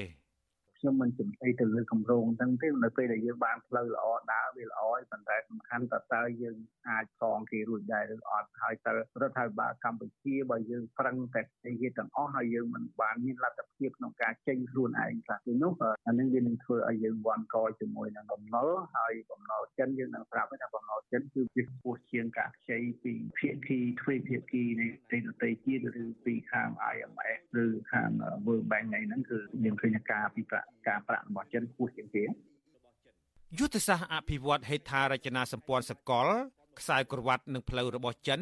[0.83, 6.57] ខខ្ញុំមិនចំអីទៅលើគម្រោងហ្នឹងទេនៅពេលដែលយើងបានផ្លូវល្អដើរវាល្អហើយប៉ុន្តែសំខាន់តើតើយើង
[6.89, 15.73] អាចសងគេរួចដែរឬអត់ហើយតើរដ្ឋាភិបាលកម្ពុជាបើយើងប្រឹងតែនិយាយទាំងអស់ហើយយើងមិនបានមានលទ្ធភាពក្នុងការចេញខ្លួនឯងខ្លះទេនោះ
[16.07, 28.09] អានឹងវានឹងធ្វើឲ្យយើងវាន់កជាមួយនឹងបំណុលហើយបំណុលចិនយើងនឹងប្រាប់ថាបំណុលចិនគឺវាខ្ពស់ជាងការខ្ចីពីភាគីទ្វេភាគីនៃប្រទេសដទៃទៀតឬពីខាង IMF ឬខាង
[28.45, 32.23] World Bank ហ្នឹងគឺយើងឃើញការពីប្រាក់ការប្រាក់របស់ចិនខ្ពស់ជាងគេ
[33.57, 36.27] យុទ្ធសាស្ត្រអភិវឌ្ឍហេដ្ឋារចនាសម្ព័ន្ធសកល
[36.79, 38.41] ខ្សែក្រវ៉ាត់និងផ្លូវរបស់ចិន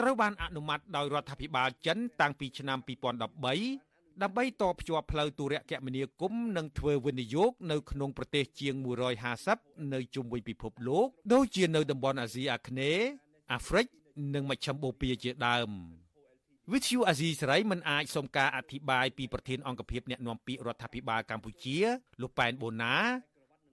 [0.00, 3.28] ត្រូវបានអនុម័តដោយរដ្ឋាភិបាលចិនតាំងពីឆ្នាំ2013ដើ
[4.30, 8.74] ម្បីតភ្ជាប់ផ្លូវទូរគមនាគមន៍និងធ្វើវិនិយោគនៅក្នុងប្រទេសជាង
[9.34, 13.06] 150នៅជុំវិញពិភពលោកដូចជានៅតំបន់អាស៊ីអាគ្នេយ៍
[13.52, 13.86] អាហ្វ្រិក
[14.34, 15.70] និងមជ្ឈមបូព៌ាជាដើម
[16.72, 21.78] វិទ្យុអាស៊ីសេរីមិនអាចសុំការអធិប្បាយពីប្រធានអង្គភិបអ្នកណាំពាក្យរដ្ឋាភិបាលកម្ពុជា
[22.20, 22.94] លោកប៉ែនបូណា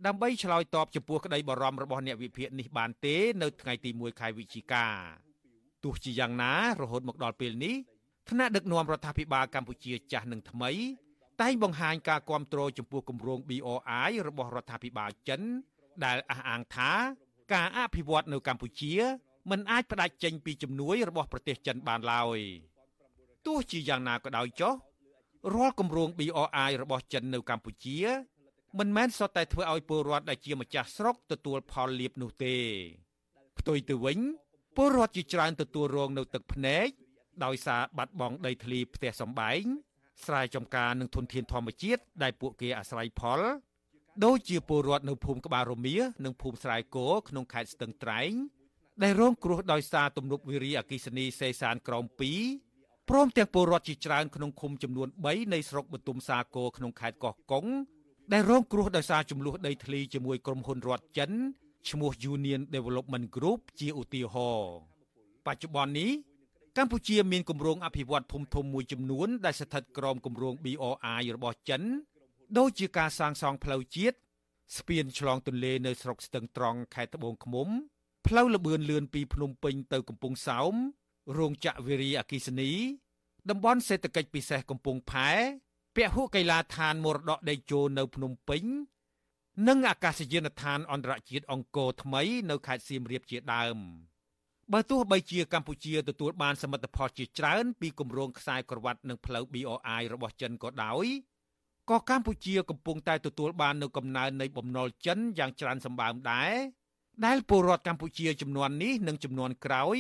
[0.06, 4.86] ដើម្បីឆ្លើយតបចំពោះក្តីបារម្ភរបស់អ្នកវិភាគនេះបានទេនៅថ្ងៃទី1ខែវិច្ឆិកា
[5.84, 7.76] ទោះជាយ៉ាងណារហូតមកដល់ពេលនេះ
[8.30, 10.72] ថ្នាក់ដឹកនាំរដ្ឋាភិបាលកម្ពុជាចាស់និងថ្មី
[11.42, 15.42] តែងបង្ហាញការគ្រប់គ្រងចំពោះគម្រោង BRI របស់រដ្ឋាភិបាលចិន
[16.06, 16.92] ដែលអះអាងថា
[17.54, 18.94] ការអភិវឌ្ឍនៅកម្ពុជា
[19.52, 22.40] មិនអាចផ្ដាច់ចេញពីជំនួយរបស់ប្រទេសចិនបានឡើយ
[23.46, 24.74] ទោះជាយ៉ាងណាក៏ដោយចុះ
[25.54, 28.00] រាល់គម្រោង BRI របស់ចិននៅកម្ពុជា
[28.80, 32.56] មិនមែនសុទ្ធតែធ្វើឲ្យពលរដ្ឋដែលជាម្ចាស់ស្រុកទទួលផលលាភនោះទេ
[33.60, 34.20] ផ្ទុយទៅវិញ
[34.76, 36.88] ពលរដ្ឋជាច្រើនទទួលរងនៅទឹកភ្នែក
[37.46, 39.64] ដោយសារបាត់បង់ដីធ្លីផ្ទះសម្បែង
[40.26, 43.42] ស្រែចម្ការនិងធនធានធម្មជាតិដែលពួកគេអាស្រ័យផល
[44.26, 48.34] ដូចជាពលរដ្ឋនៅភូមិក្បាលរមៀនិងភូមិស្រែគោក្នុងខេត្តស្ទឹងត្រែង
[49.04, 52.73] ដែលរងគ្រោះដោយសារទំនប់វារីអគ្គិសនីសេសានក្រោម2
[53.10, 57.66] ព្រមទាំងពលរដ្ឋជាច្រើនក្នុងឃុំចំនួន3នៃស្រុកបន្ទុមសាគរក្នុងខេត្តកោះកុង
[58.34, 61.32] ដែលរងគ្រោះដោយសារចំនួនដីធ្លីជាមួយក្រុមហ៊ុនរដ្ឋចិន
[61.90, 64.76] ឈ្មោះ Union Development Group ជាឧទាហរណ៍
[65.46, 66.12] បច្ចុប្បន្ននេះ
[66.78, 71.82] កម្ពុជាមានគម្រោងអភិវឌ្ឍធំធំមួយចំនួនដែលស្ថិតក្រោមគម្រោង BRI របស់ចិន
[72.58, 74.18] ដូចជាការសាងសង់ផ្លូវជាតិ
[74.78, 77.68] ស្ពានឆ្លងទន្លេនៅស្រុកស្ទឹងត្រង់ខេត្តត្បូងឃ្មុំ
[78.28, 80.74] ផ្លូវលបឿនលឿនពីភ្នំពេញទៅកំពង់សោម
[81.38, 82.72] រោងចក្រវារីអគិសនី
[83.50, 85.30] តំបន់សេដ្ឋកិច្ចពិសេសកំពង់ផែ
[85.96, 88.64] ពហុកីឡាដ្ឋានមរតកដីជោនៅភ្នំពេញ
[89.68, 93.78] និងអាកាសយានដ្ឋានអន្តរជាតិអង្គរថ្មីនៅខេត្តសៀមរាបជាដើម
[94.74, 101.06] បើទោះបីជាកម្ពុជាទទួលបានសមិទ្ធផលជាច្រើនពីគម្រោងខ្សែក្រវ៉ាត់និងផ្លូវ BRI របស់ចិនក៏ដោយ
[101.90, 106.54] ក៏កម្ពុជាកំពុងតែទទួលបាននូវកំណើននៃបំណុលចិនយ៉ាងច្រើនសម្បើមដែរ
[107.26, 109.98] ដែលពលរដ្ឋកម្ពុជាចំនួននេះនិងចំនួនក្រោយ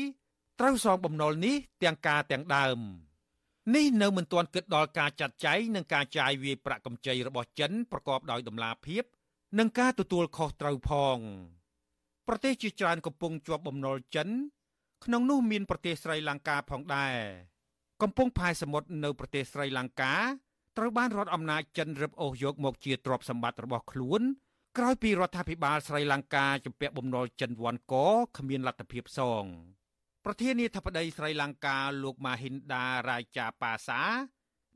[0.65, 2.79] ត្រូវសងបំណុលនេះទាំងការទាំងដើម
[3.75, 9.03] នេះនៅមិនទាន់គិតដល់ការចាត់ចែងនិងការចាយវាយប្រាក់កម្ចីរបស់ចិនប្រកបដោយតម្លាភាព
[9.59, 11.17] និងការទទួលខុសត្រូវផង
[12.27, 14.29] ប្រទេសជាច្រើនកំពុងជាប់បំណុលចិន
[15.05, 17.15] ក្នុងនោះមានប្រទេសស្រីលង្កាផងដែរ
[18.01, 20.15] កំពុងផែសមុទ្រនៅប្រទេសស្រីលង្កា
[20.77, 24.21] ត្រូវបានរដ្ឋអំណាចចិនរឹបអូសយកមកជាទ្រព្យសម្បត្តិរបស់ខ្លួន
[24.77, 27.95] ក្រោយពីរដ្ឋាភិបាលស្រីលង្កាជំពាក់បំណុលចិនវ៉ាន់ក
[28.37, 29.45] គ្មានលទ្ធភាពសង
[30.25, 34.01] ប្រធានាធិបតីស្រីលង្កាលោកម៉ាហ៊ីនដារាជាប៉ាសា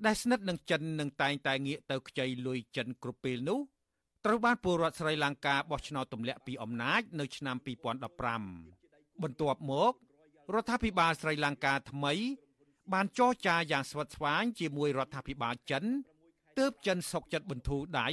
[0.05, 3.59] ដែលស្និទ្ធនឹងចិននឹងតែងតែងាកទៅខ្ចីលុយចិនគ្រប់ពេលនោះ
[4.25, 9.93] ត្រូវបានពលរដ្ឋស្រីលង្កាបោះឆ្នោតទម្លាក់ពីអំណាចនៅឆ្នាំ2015បន្ទាប់មក
[10.53, 12.13] រដ្ឋាភិបាលស្រីលង្កាថ្មី
[12.93, 15.83] បានចរចាយ៉ាងស្វិតស្វាញជាមួយរដ្ឋាភិបាលចិន
[16.57, 18.07] ទើបចិនសុកចិត្តបន្ធូរដៃ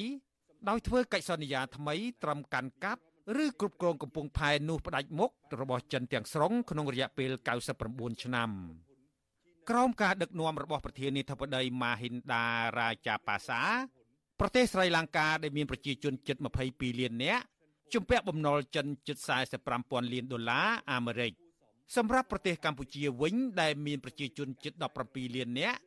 [0.68, 3.02] ដោយធ្វើកិច្ចសន្យាថ្មីត្រឹមកាន់កាប់
[3.42, 7.30] ឬគ្រប់គ្រងកំពង់ផែនោះផ្ដាច់មុខរបស់ចិនទាំងស្រុងក្នុងរយៈពេល
[7.76, 8.50] 99ឆ្នាំ
[9.70, 12.46] ក្រោមការដឹកនាំរបស់ប្រធានាធិបតីម៉ាហ៊ីនដា
[12.78, 13.60] រាជាប៉ាសា
[14.40, 16.36] ប្រទេសស្រីលង្កាដែលមានប្រជាជនជិត
[16.68, 17.42] 22លាននាក់
[17.94, 19.16] ជំពាក់បំណុលចិនជិត
[19.64, 21.32] 45,000លានដុល្លារអាមេរិក
[21.96, 24.72] សម្រាប់ប្រទេសកម្ពុជាវិញដែលមានប្រជាជនជិត
[25.04, 25.78] 17លាននាក់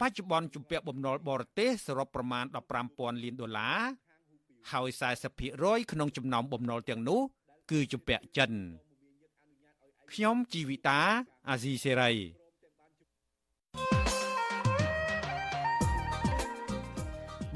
[0.00, 2.44] បច្ចុប្បន្នជំពាក់បំណុលបរទេសសរុបប្រមាណ
[2.84, 3.78] 15,000លានដុល្លារ
[4.72, 4.88] ហើយ
[5.40, 7.20] 40%ក្នុងចំណោមបំណុលទាំងនោះ
[7.70, 8.52] គឺជំពាក់ចិន
[10.12, 11.00] ខ្ញុំជីវិតា
[11.48, 12.12] អាស៊ីសេរី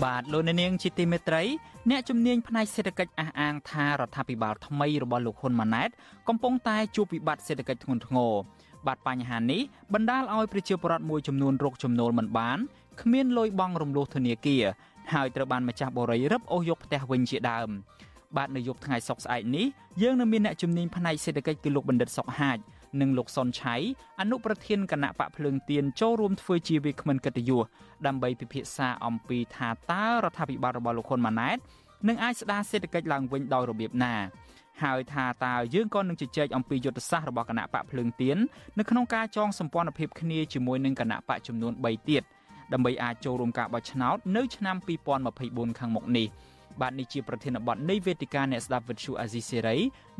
[0.04, 1.42] បាទលោកអ្នកនាងជាទីមេត្រី
[1.90, 5.90] អ្នកជំនាញផ្នែកសេដ្ឋកិច្ចអះអាងថារដ្ឋាភិបាលថ្មីរបស់លោកហ៊ុនម៉ាណែត
[6.28, 8.32] កំពុងតែជួបវិបត្តិសេដ្ឋកិច្ចធ្ងន់ធ្ងរ
[8.86, 9.62] បាទបញ្ហានេះ
[9.94, 12.58] បណ្ដាលឲ្យប្រជាពលរដ្ឋមួយចំនួនរកចំណូលមិនបាន
[13.00, 14.64] គ្មានលុយបង់រំលោះធនាគារ
[15.12, 17.70] ហើយត្រូវបានម្ចាស់បរិយរឹបអូសយកផ្ទះវិញជាដើម
[18.36, 19.66] បាទនៅយប់ថ្ងៃសុកស្អែកនេះ
[20.02, 22.58] យើងនឹងមានអ្នកជំនាញផ្នែកសេដ្ឋកិច្ចគឺលោកបណ្ឌិតសុកហាជ
[23.00, 23.76] និងលោកសុនឆៃ
[24.20, 27.64] អនុប្រធានគណៈបកភ្លើងទៀនចូលរួមធ្វើជាវាគ្មិនកិត្តិយស
[28.06, 31.58] ដើម្បីពិភាក្សាអំពីថាតើរដ្ឋាភិបាលរបស់លោកហ៊ុនម៉ាណែត
[32.08, 34.14] នឹងអាចស្ដារសេដ្ឋកិច្ចឡើងវិញដោយរបៀបណា
[34.82, 38.36] ហើយថាតើយើងក៏នឹងជជែកអំពីយុទ្ធសាស្ត្ររបស់គណៈបកភ្លើងទៀន
[38.78, 42.22] នៅក្នុងការចងសម្ព័ន្ធភាពគ្នាជាមួយនឹងគណៈបកចំនួន3ទៀត
[42.72, 44.76] ដើម្បីអាចចូលរួមការបោះឆ្នោតនៅឆ្នាំ
[45.28, 46.28] 2024ខាងមុខនេះ
[46.80, 49.76] បាទនេះជាប្រធានបទនៃវេទិកាអ្នកស្ដាប់វិទ្យុអាស៊ីសេរី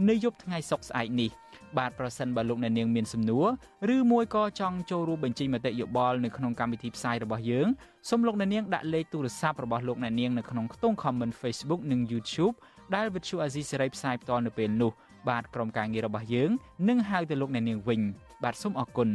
[0.09, 1.31] នៅយប់ថ្ងៃសុក្រស្អែកនេះ
[1.79, 7.69] បាទប្រសិនបើលោកអ្នកនាងមានសំណួរឬមួយក៏ចង់ចូលរួមបញ្ចេញមតិយោបល់នៅក្នុងកម្មវិធីផ្សាយរបស់យើង
[8.09, 12.55] សូមលោកអ្នកនាងដាក់លេខទូរស័ព្ទរបស់លោកអ្នកនាងនៅក្នុងខ្ទង់ comment Facebook និង YouTube
[12.95, 14.93] ដែលវិទ្យុអាស៊ីសេរីផ្សាយផ្ទាល់នៅពេលនោះ
[15.29, 16.51] បាទក្រុមការងាររបស់យើង
[16.89, 18.01] នឹងហៅទៅលោកអ្នកនាងវិញ
[18.45, 19.09] បាទសូមអរគុណ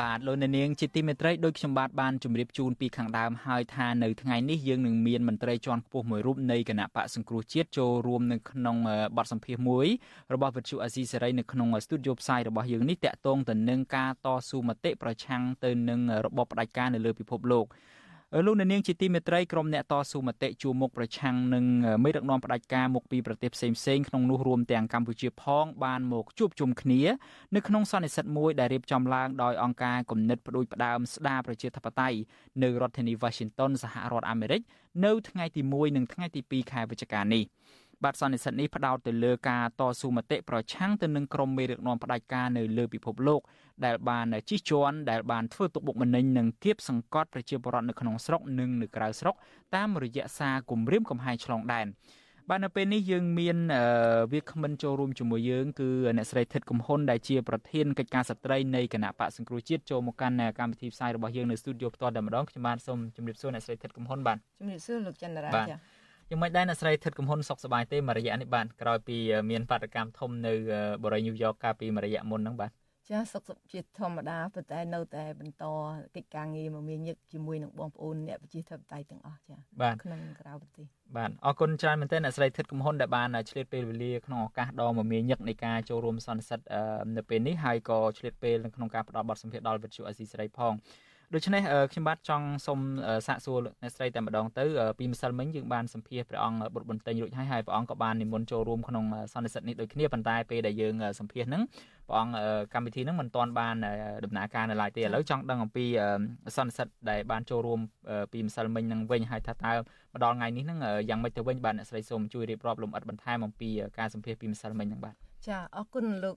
[0.00, 8.76] បាទលោកអ្នកនាងជាទីមេត្រីដោយខ្ញុំបាទបានជម្រាបជូនពីខាងដើមហើយថានៅថ្ងៃនេះយើងនឹងមានមន្ត្រីជាន់ខ្ពស់មួយរូបនៃគណៈបកសង្គ្រោះជាតិចូលរួមនៅក្នុង
[9.16, 9.86] បទសម្ភាសន៍មួយ
[10.34, 17.66] របស់វិទ្យុអាស៊ីសេរីនៅក្នុងស្ទូឌីយោផ្សាយរបស់យើងនេះតាក់ទងទៅនឹងការតស៊ូមតិប្រឆាំងទៅនឹងរបបផ្ដាច់ការនៅលើពិភពលោក
[18.46, 21.64] លោកអ្នកនាងជាទីមេត្រីក្រុមអ្នកតស៊ូមតិជួមុខប្រឆាំងនឹង
[22.04, 27.00] មេដឹកនាំផ្ដាច់ការមកពីប្រទេសផ្សេងផ្សេងក្នុងនោះរួមទាំងកម្ពុជាផងបានមកជួបជុំគ្នា
[27.54, 32.18] នៅក្នុងសន្និសីទមួយដែលរៀបចំឡើងដោយអង្គការគំនិតផ្ដួចផ្ដើមស្ដារប្រជាធិបតេយ្យ
[32.62, 34.60] នៅរដ្ឋធានី Washington សហរដ្ឋអាមេរិក
[35.04, 37.42] នៅថ្ងៃទី1និងថ្ងៃទី2ខែវិច្ឆិកានេះ
[38.04, 43.40] បាទសន្និសីទនេះផ្ដោតទៅលើការតស៊ូមតិប្រឆាំងទៅនឹងក្រុមមេដឹកនាំផ្ដាច់ការនៅលើពិភពលោក
[43.84, 49.34] ដែលបានជិះជាន់ដែលបានធ្វើទុកបុកម្នេញនិងគៀបសង្កត់ប្រជាពលរដ្ឋនៅក្នុងស្រុកនិងនៅក្រៅស្រុក
[49.76, 51.88] តាមរយៈសារគម្រាមកំហែងឆ្លងដែន
[52.50, 53.56] បាទនៅពេលនេះយើងមាន
[54.32, 65.76] វាគ្មិនចូលរួមជាមួយយើងគឺអ្នកស្រីថិតកំហ៊ុនដែលជាប្រធានកិច្ចការស្ត្រីនៃគណៈបកសង្គ្រោះជាតិចូលមកកាន់កម្មវិធីផ្សាយរបស់យើងនៅស្ទូឌីយោផ្ទាល់តែម្ដងខ្ញុំបាទសូមជម្រាបសួរអ្នកស្រីថិតកំហ៊ុនបាទជម្រាបសួរលោកចន្ទរាចា៎
[66.32, 69.16] យ៉ាងម៉េចដែរអ្នកស្រីថិតកំហ៊ុនសុខសប្បាយទេមួយរយៈនេះបាទក្រោយពី
[69.50, 70.54] មានបាតកម្មធំនៅ
[71.04, 72.70] បរិយាញូវយ៉កកាលពីមួយរយៈមុនហ្នឹងបាទ
[73.10, 75.64] ចាសុខជាធម្មតាប៉ុន្តែនៅតែបន្ត
[76.16, 79.56] កិច្ចការងារមកមានញឹកជាមួយនឹងបងប្អូនអ្នកប្រជាធិបតេយ្យទាំងអស់ចា
[80.02, 86.60] ក្នុងក្រៅប្រទេសបាទអរគុណច្រើនមែនទែនអ្នកស្រីថិតកំហ៊ុនដែលបានឆ្លៀតពេលវេលាក្នុងឱកាសដ៏មមាញឹកនៃការចូលរួមសន្និសីទ
[87.16, 90.72] នៅពេលនេះហើយក៏ឆ្លៀតពេលក្នុងការផ្តល់បទសម្ភាសន៍ដល់វិទ្យុអេស៊ីសេរីផង
[91.34, 91.62] ដូច្នេះ
[91.92, 92.80] ខ្ញុំបាទចង់សូម
[93.26, 94.64] សាកសួរអ្នកស្រីតែម្ដងទៅ
[94.98, 101.62] ពីម្សិលមិញយើងបានសម្ភាសព្រះអង្គបុត្របន្ទែងរួចហើយហើយព្រះអង្គក៏បាននិមន្តចូលរួមក្នុងសន្និសីទនេះដូចគ្នាប៉ុន្តែពេលដែលយើងសម្ភាសហ្នឹង
[102.08, 102.34] ព្រះអង្គ
[102.74, 103.76] កម្មវិធីហ្នឹងមិនទាន់បាន
[104.24, 105.84] ដំណើរការនៅឡើយទេឥឡូវចង់ដឹងអំពី
[106.56, 107.80] សន្និសីទដែលបានចូលរួម
[108.32, 109.72] ពីម្សិលមិញហ្នឹងវិញហើយថាតើ
[110.14, 110.78] ម្ដងថ្ងៃនេះហ្នឹង
[111.08, 115.14] យ៉ាងម៉េចទៅវិញបាទអ្នកស្រីសូមជួយរៀបរាប់លំអិតបន្ថែមអំពីការសម្ភាសពីម្សិលមិញហ្នឹងបាទ
[115.48, 116.36] ចាអរគុណលោក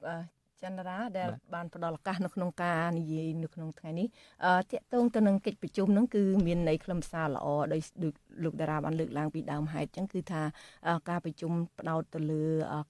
[0.64, 4.08] ចន្ទរាដែលបានផ្ដល់ឱកាសនៅក្នុងការនិយាយនៅក្នុងថ្ងៃនេះ
[4.46, 7.82] អឺតាកតងទៅនឹងកិច្ចប្រជុំហ្នឹងគឺមានន័យខ្លឹមសារល្អដោយ
[8.44, 10.42] លោកតារាបានលើកឡើងពីដើមហេតុអញ្ចឹងគឺថា
[11.10, 12.44] ការប្រជុំផ្ដោតទៅលើ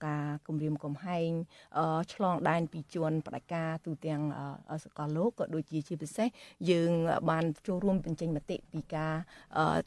[0.07, 1.30] ការគម្រាមកំហែង
[2.13, 4.22] ឆ្លងដែនពីជួនបដិការទូទាំង
[4.86, 6.28] សកលលោកក៏ដូចជាជាពិសេស
[6.70, 6.91] យើង
[7.30, 9.13] បានចូលរួមបញ្ចេញមតិពីការ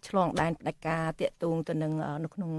[0.08, 1.92] ឆ្លងដែនបដិការតាកតងទៅនឹង
[2.24, 2.52] នៅក្នុង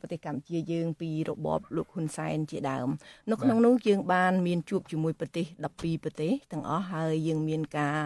[0.00, 2.88] ប្រទេសកម្ពុជាយើងពីរបបលោកហ៊ុនសែនជាដើម
[3.30, 7.98] នៅក្នុងនោះយើងបានមានជួបជាមួយប្រទេស12ប្រទេសទាំងអស់ហើយយើងមានការ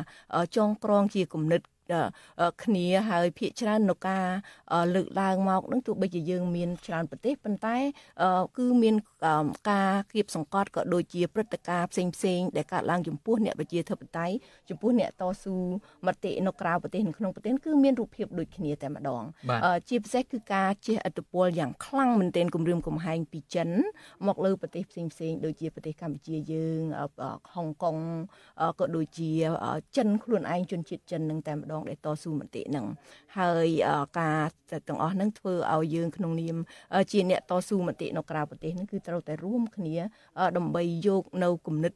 [0.57, 1.61] ចងក្រងជាគំនិត
[2.63, 4.27] គ្នាហើយភាកច្រើននៅការ
[4.95, 7.77] លើកឡើងមកនឹងទោះបីជាយើងមានច្រើនប្រទេសប៉ុន្តែ
[8.59, 8.95] គឺមាន
[9.71, 14.35] ការគៀបសង្កត់ក៏ដូចជាព្រឹត្តិការណ៍ផ្សេងផ្សេងដែលកើតឡើងចំពោះអ្នកប្រជាធិបតេយ្យ
[14.69, 15.55] ចំពោះអ្នកតស៊ូ
[16.07, 19.23] មតិនៅក្រៅប្រទេសនិងក្នុងប្រទេសគឺមានរូបភាពដូចគ្នាតែម្ដង
[19.89, 23.69] ជាពិសេសគឺការជះឥទ្ធិពលយ៉ាងខ្លាំងមែនទែនគម្រាមកំហែងពីចិន
[24.27, 26.81] មកលើប្រទេសផ្សេងផ្សេងដូចជាប្រទេសកម្ពុជាយើង
[27.55, 27.97] ហុងកុង
[28.81, 29.31] ក៏ដូចជា
[29.97, 32.87] ចិនខ្លួនឯងជនជាតិចិននឹងតែម្ដងងដែលតស៊ូមតិនឹង
[33.39, 33.69] ហើយ
[34.19, 34.41] ការ
[34.89, 36.57] ទាំងអស់នឹងធ្វើឲ្យយើងក្នុងនាម
[37.13, 39.97] ជាអ្នកតស៊ូមតិនៅក្រៅប្រទេសនឹងគឺត្រូវតែរួមគ្នា
[40.57, 41.93] ដើម្បីយកនៅគំនិត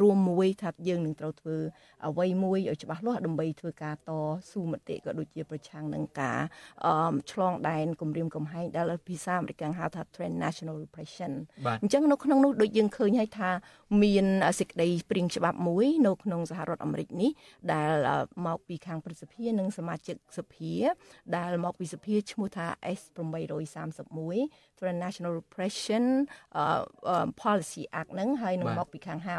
[0.00, 1.56] រួមមួយថាយើងនឹងត្រូវធ្វើ
[2.06, 4.10] អ្វីមួយឲ្យច្បាស់លាស់ដើម្បីធ្វើការត
[4.50, 6.40] ស៊ូមតិក៏ដូចជាប្រឆាំងនឹងការ
[7.32, 11.32] ឆ្លងដែនគម្រាមកំហែងដែលភាសាអាមេរិកហៅថា transnational repression
[11.82, 13.50] អញ្ចឹងនៅក្នុងនោះដូចយើងឃើញហើយថា
[14.02, 14.26] មាន
[14.60, 17.30] សេចក្តីព្រៀងច្បាប់មួយ នៅក្នុងសហរដ្ឋអាមេរិកនេះ
[17.72, 17.92] ដែល
[18.46, 20.72] មកពីខាងព្រឹទ្ធសភានិងសមាជិកសភា
[21.36, 22.66] ដែលមកពីសភាឈ្មោះថា
[22.98, 26.04] S831 Transnational Repression
[27.42, 29.38] Policy Act ហ្នឹងហើយនឹងមកពីខាងហៅ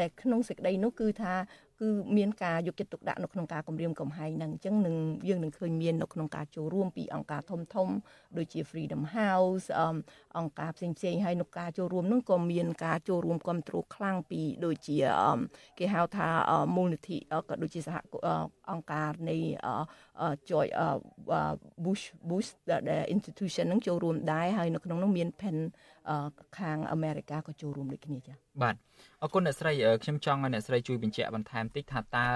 [0.00, 1.34] ដែលក្នុងសេចក្តីនោះគឺថា
[1.80, 4.96] គឺមានការយកចិត្តទុកដាក់នៅក្នុងការគម្រាមកំហែងហ្នឹងអញ្ចឹងនឹង
[5.28, 7.88] យើងនឹងឃើញមាននៅក្នុងការចូលរួមពីអង្គការធំធំ
[8.36, 9.66] ដូចជា Freedom House
[10.38, 14.98] អង្គការផ្សេងផ្សេងហើយនៅការចូលរួមហ្នឹងក៏មានការចូលរួមគ្រប់គ្រងខ្លាំងពីដូចជា
[15.78, 16.28] គេហៅថា
[16.76, 17.18] មូលនិធិ
[17.48, 17.96] ក៏ដូចជាសហ
[18.70, 19.36] អង្គការនៃ
[20.50, 20.66] Joy
[21.84, 22.48] Bush Bush
[23.14, 25.56] institution ហ្នឹងចូលរួមដែរហើយនៅក្នុងនោះមាន pen
[26.58, 28.74] ខាងអាមេរិកក៏ចូលរួមដូចគ្នាចា៎បាទ
[29.22, 32.26] អរគុណអ្នកស្រីខ្ញុំចង់ឲ្យអ្នកស្រីជួយបញ្ជាក់បន្ថែមតិចថាតើ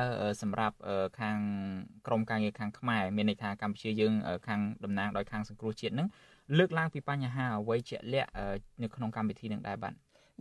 [0.43, 0.77] សម្រាប់
[1.21, 1.39] ខាង
[2.07, 4.15] ក្រមការងារខាងខ្មែរមានន័យថាកម្ពុជាយើង
[4.49, 6.09] ខាងតំណាងដោយខាងសង្គ្រោះជាតិនឹង
[6.59, 8.31] លើកឡើងពីបញ្ហាអ្វីជាក់លាក់
[8.83, 9.95] នៅក្នុងកម្មវិធីនឹងដែរបាទ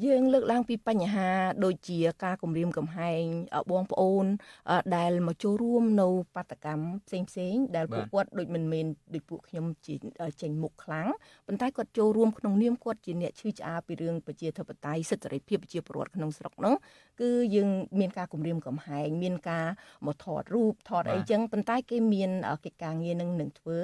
[0.06, 1.30] យើងលើកឡើងពីបញ្ហា
[1.66, 3.24] ដូចជាការគម្រាមកំហែង
[3.72, 4.26] បងប្អូន
[4.96, 9.96] ដែលមកចូលរួមនៅបាតកម្មផ្សេងផ្សេងដែលពួកគាត់ដូចមិនមែនដូចពួកខ្ញុំជា
[10.42, 11.08] ចេញមុខខ្លាំង
[11.48, 16.76] ប៉ុន្តែគាត់ចូលរួមក្នុងនាមគាត់ជាអ្នកឈឺឆ្អាលពីរឿងប្រជាធិបតេយ្យសិទ្ធិសេរីភាពប្រជាពលរដ្ឋក្នុងស្រុកហ្នឹង
[17.22, 19.68] គឺយើងមានការគម្រាមកំហែងមានការ
[20.06, 22.32] មកថតរូបថតអីចឹងប៉ុន្តែគេមាន
[22.66, 23.80] កិច្ចការងារនឹងនឹងធ្វើ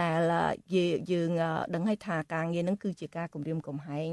[0.00, 0.20] ដែល
[1.12, 1.30] យើង
[1.74, 4.08] ដឹងហើយថាការងារនឹងគឺជាការគម្រាមកំហែង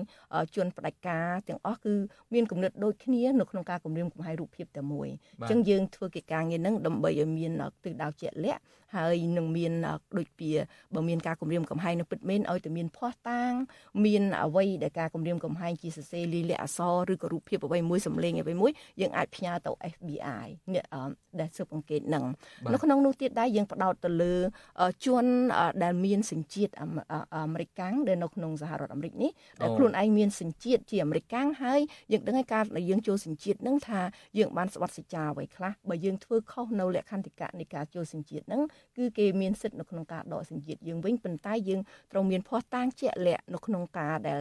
[0.56, 1.94] ជនផ្ដាច់ការទាំងអស់គឺ
[2.34, 5.08] មានគំនិតដូចគ្នានៅក្នុងការគម្រាមកំហែងរូបភាពតែមួយ
[5.40, 7.52] អញ្ចឹងយើងធ្វើកិច្ចការងារនឹងដើម្បីឲ្យមាន
[7.84, 8.62] ទិសដៅជាក់លាក់
[8.96, 9.72] ហើយនឹងមាន
[10.18, 10.50] ដូចពី
[10.96, 13.54] បើមានការគម្រាមកំហែងនៅពិតមែនឲ្យតែមានភ័ស្តុតាង
[14.06, 18.72] មានអ្វីដែលការគម្រាមកំហែងជាសរសេរលិលាក់អក្សរឬក៏រូបភាពអ្វីមួយសម្លេងអ្វីមួយ
[19.02, 20.86] យើងអាចផ្ញើទៅ FBI អ្នក
[21.40, 22.26] ដែលស៊ើបអង្កេតនឹង
[22.74, 24.36] នៅក្នុងនោះទៀតដែរយើងផ្ដោតទៅលើ
[25.06, 25.26] ជន
[25.84, 29.32] ដែលមានសញ្ជាតិអាមេរិកាំងដែលនៅក្នុងសហរដ្ឋអាមេរិកនេះ
[29.62, 31.80] ដែលខ្លួនឯងមានសញ្ជាតិជាអាមេរិកាំងហើយ
[32.12, 34.02] យើងដឹងហើយការដែលយើងចូលសញ្ជាតិនឹងថា
[34.38, 38.62] យើងបានស្បត់សេចក្ដីអ្វីខ្លះបើយើងធ្វើខុសនៅលក្ខន្តិកៈនៃការចូលសញ្ជាតិនឹង
[38.98, 44.40] គឺគេមានសិទ្ធិនៅក្នុងការដកសញ្ជាតិយើងវិញប៉ុន្តែយើងត្រូវមានភ័ស្តុតាងជាក់លាក់នៅក្នុងការដែល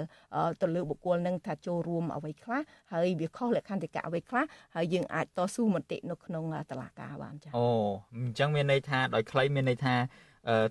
[0.63, 2.61] ទៅលើបុគ្គលនឹងថាចូលរួមអ្វីខ្លះ
[2.93, 7.69] ហើយវាខុសលក្ខន្តិកៈអ្វីខ្លះហើយយើងអាចតស៊ូមតិនៅក្នុងតឡាការបានចា៎អូ
[8.17, 9.95] អញ្ចឹងមានន័យថាដោយខ្លីមានន័យថា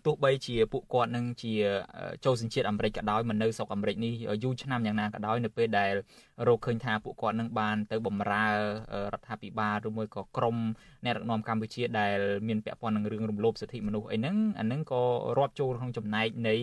[0.06, 1.54] ទោះបីជាពួកគាត់នឹងជា
[2.26, 4.12] ចូលសញ្ជាតិអាមេរិកក៏ដោយមកនៅស្រុកអាមេរិកនេះ
[4.44, 5.94] យូរឆ្នាំយ៉ាងណាក៏ដោយនៅពេលដែល
[6.48, 8.54] រកឃើញថាពួកគាត់នឹងបានទៅបម្រើរ
[9.20, 10.58] ដ្ឋាភិបាលឬមួយក៏ក្រម
[11.06, 12.18] អ្នកដឹកនាំកម្ពុជាដែល
[12.48, 15.02] មានពាក់ព័ន្ធនឹងរឿងរំលោភសិទ្ធិមនុស្សអីហ្នឹងអាហ្នឹងក៏
[15.38, 16.56] រាប់ចូលក្នុងចំណែកនៃ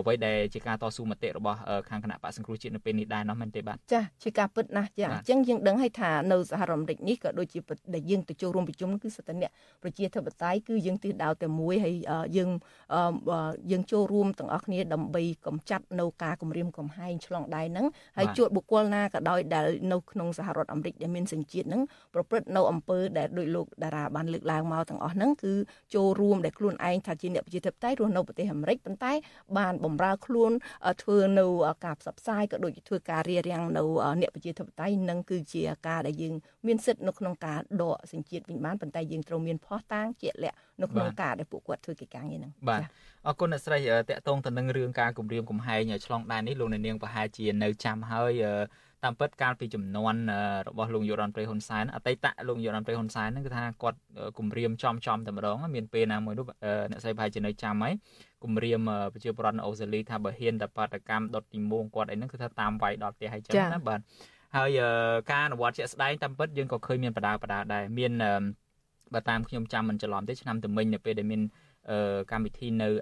[0.00, 1.58] អ្វីដែលជាការតស៊ូមតិរបស់
[1.88, 7.58] ខាងគណៈបកសង្គ្រោះជាតិនៅពេលនេះដែរនោះមែនទេបាទចាជាការពិតណាស់ចាអញ្ចឹងយើងដឹងហើយថានៅសហរដ្ឋអាមេរិកនេះក៏ដូចជា
[7.94, 9.50] ដែលយើងទៅចូលរួមប្រជុំគឺសិទ្ធិអ្នក
[9.82, 11.94] ប្រជាធិបតេយ្យគឺយើងទិសដៅតែមួយហើយ
[12.36, 12.50] យើង
[13.70, 17.86] យើងចូលរួមទាំងអស់គ្នាដើម្បីកម្ចាត់នៅការគម្រាមកំហែងឆ្លងដែនហ្នឹង
[18.18, 21.82] ហើយជួបបុគ្គលណាក៏ដោយដែលនៅក្នុងសហរដ្ឋអាមេរិកដែលមានសញ្ជាតិហ្នឹង
[22.14, 25.52] ប្រព្រឹត្តនៅអំពើដែលដោយលោកតារាបានលើកឡើងមកទាំងអស់ហ្នឹងគឺ
[25.94, 29.12] ចូលរួមដែលខ្លួនឯងថាជាអ្នកប្រជាធិបតេយ្យរស់នៅប្រទេសអាមេរិកប៉ុន្តែ
[29.58, 30.52] បានបានបំរើខ្លួន
[31.02, 31.46] ធ្វើនៅ
[31.84, 33.82] ការផ្សព្វផ្សាយក៏ដូចជាធ្វើការរៀបរៀងនៅ
[34.20, 36.34] អ្នកប្រជាធិបតេយ្យនឹងគឺជាការដែលយើង
[36.66, 42.80] មានសិទ្ធិនៅក្នុងការដកសញ្ជាតិវិញបានប៉ុន្តែយើងត្រូវមានភ័ស្តុតាងជាក់លាក់នៅក្នុងការដែលពួកគាត់ធ្វើកិច្ចការងារហ្នឹងបាទ
[43.26, 43.78] អរគុណអ្នកស្រី
[44.10, 48.32] តកតងទៅនឹងរឿងការគម្រាមកំហែងឆ្លងដែននេះលោកអ្នកនាងប្រហែលជានៅចាំហើយ
[49.04, 50.14] តាមពិតកាលពីចំនួន
[50.68, 53.98] របស់លោកយុរ៉ាន់ប្រេហ៊ុនសែនអតីតលោកយុរ៉ាន់ប្រេហ៊ុនសែនហ្នឹងគឺថាគាត់
[54.38, 56.46] គម្រាមចំចំតែម្ដងមានពេលណាមួយនោះ
[56.90, 57.92] អ្នកស្រីប្រហែលជានៅចាំហើយ
[58.44, 58.80] គម្រាម
[59.12, 64.00] ប្រជាប្រដ្ឋនៅអូស្ត្រាលីថាបើហ៊ានតែបាតកម្មដុតទីមួងគាត់អីហ្នឹងគឺថាតាមវាយដល់ផ្ទះហើយចឹងណាបាទ
[64.56, 64.78] ហើយ
[65.30, 68.12] ការអនុវត្តជាក់ស្ដែងតាមពិតយើងក៏ឃើញមានបដាបដាដែរមាន
[69.14, 71.42] បើតាមខ្ញុំចាំមិនច្រឡំទេឆ្នាំទៅមិញនៅពេលដែលមាន
[72.32, 72.92] កម្មវិធីនៅឯ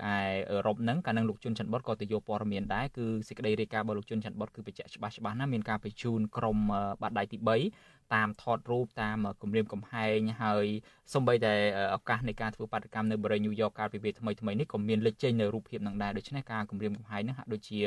[0.51, 6.59] អឺរ៉ុបហ្នឹងកាលនឹងលោកជុនច័ន្ទបុតក៏ទៅយកព័ត៌មានដែរគឺសេចក្តីរាយការណ៍របស់លោកជុនច័ន្ទបុតគឺបញ្ជាក់ច្បាស់ច្បាស់ណាមានការបញ្ជូនក្រុម
[7.03, 7.39] បាត់ដៃទី
[7.77, 10.67] 3តាមថតរូបតាមគម្រាមកំហែងហើយ
[11.15, 11.55] សម្បីតែ
[11.95, 17.81] ឱកាសនៃការធ្វើបាតកម្មនៅបរិយាញូវយ៉កកាលពីពេលថ្មីថ្មីនេះក៏មានលេចចេញនៅរូបភាពនឹងដែរដូច្នេះការគម្រាមកំហែងនេះហាក់ដូចជា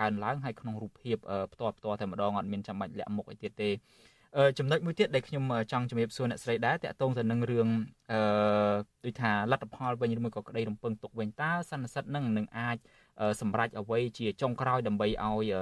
[0.00, 1.16] កើនឡើងហើយក្នុងរូបភាព
[1.52, 3.70] ផ្ទាល់ផ្ទាល់តែម្ដងអត់មានចាំបាច់លាក់មុខអីទៀតទេ
[4.58, 7.68] ចំណុចមួយទៀតដែលខ្ញុំចង់ជំរាបសួរអ្នកស្រីដែរតាក់ទងទៅនឹងរឿង
[8.12, 8.18] អឺ
[9.04, 12.76] ដូចថាលទ្ធផលវិញឬមួយក៏ក្តីរំពឹងទុកវិញតើសន្និសិទនឹងនឹងអាច
[13.40, 15.52] សម្រេចអ្វីជាចុងក្រោយដើម្បីឲ្យ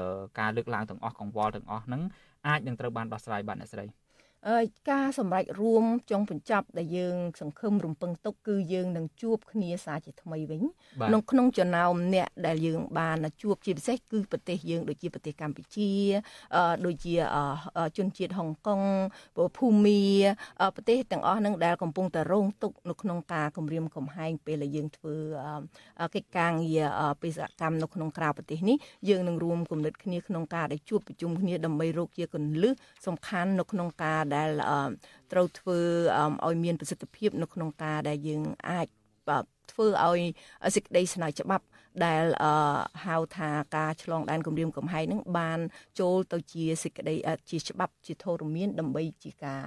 [0.40, 2.02] ការលើកឡើងទាំងអស់កង្វល់ទាំងអស់ហ្នឹង
[2.46, 3.84] អាចនឹងត្រូវបានដោះស្រាយបាទអ្នកស្រី
[4.90, 10.62] ការសម្រេចរួមចុងបញ្ចប់ដែលយើង សង្ឃឹមរំពឹងទុកគឺយើងនឹងជួបគ្នាសាជាថ្មីវិញ
[11.08, 15.90] ក្នុងក្នុងចំណោមអ្នកដែលយើងបានជួបជាពិសេសគឺប្រទេសយើងដូចជាប្រទេសកម្ពុជា
[16.86, 17.14] ដូចជា
[17.96, 18.80] ជនជាតិហុងកុង
[19.58, 20.02] ភូមា
[20.76, 25.14] ប្រទេសទាំងអស់ហ្នឹងដែលកំពុងតែរងទុក្ខនៅក្នុងការគម្រាមកំហែងពេលដែលយើងធ្វើ
[26.14, 26.84] កិច្ចការងារ
[27.22, 28.76] បេសកកម្មនៅក្នុងក្រៅប្រទេសនេះ
[29.08, 32.72] យើងនឹងរួមគំនិតគ្នាក្នុងការដែលជួបប្រជុំគ្នាដើម្បីរកជាកន្លឹះ
[33.06, 34.48] សំខាន់នៅក្នុងការដែល
[35.32, 35.78] ត្រូវធ្វើ
[36.46, 38.86] ឲ្យមានប្រសិទ្ធភាពនៅក្នុងការដែលយើងអាច
[39.72, 40.20] ធ្វើឲ្យ
[40.76, 41.64] សេចក្តីស្នើច្បាប់
[42.06, 42.24] ដែល
[43.06, 45.58] ហៅថាការឆ្លងដែនគម្រាមកំហែងនឹងបាន
[46.00, 47.14] ចូលទៅជាសេចក្តី
[47.50, 49.62] ជាច្បាប់ជាធរមានដើម្បីជាការ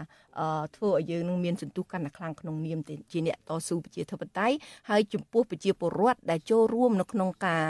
[0.75, 2.79] ធ្វើឲ្យយើងនឹងមានសន្ទុះកាន់តែខ្លាំងក្នុងនាម
[3.11, 4.55] ជាអ្នកតស៊ូប្រជាធិបតេយ្យ
[4.89, 7.65] ហើយចំពោះប្រជាពលរដ្ឋដែលចូលរួមនៅក្នុងការ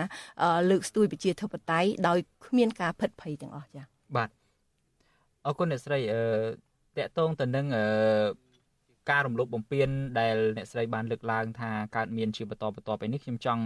[0.70, 3.86] លើកស្ទួយប្រជាធិបតេយ្យដោយគ្មានការភិតភ័យទាំងអស់ចា៎
[4.16, 4.30] បាទ
[5.46, 6.22] អរគុណអ្នកស្រីអឺ
[6.98, 7.86] តកតងទៅនឹងអឺ
[9.12, 9.90] ការរំលោភបំពាន
[10.20, 13.62] ដែលអ្នកស្រីបានលើកឡើងថាកើតមានជាបន្តបន្ទាប់ពីនេះខ្ញុំចង់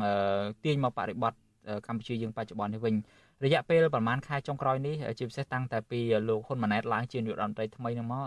[0.64, 1.40] ទាញមកបរិបត្តិ
[1.88, 2.96] កម្ពុជាយើងបច្ចុប្បន្ននេះវិញ
[3.46, 6.00] រយៈពេលប្រហែលខែចុងក្រោយនេះជាពិសេសតាំងតែពី
[6.30, 8.24] លោកហ៊ុនម៉ាណែតឡើងជានាយករដ្ឋមន្ត្រីថ្មីហ្នឹងមក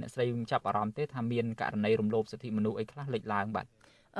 [0.00, 3.66] អ្នកស្រីចាប់អារម្មណ៍ទេថាមានករណីរំលោភសិទ្ធិមនុស្សអីខ្លះលេចឡើងបាទ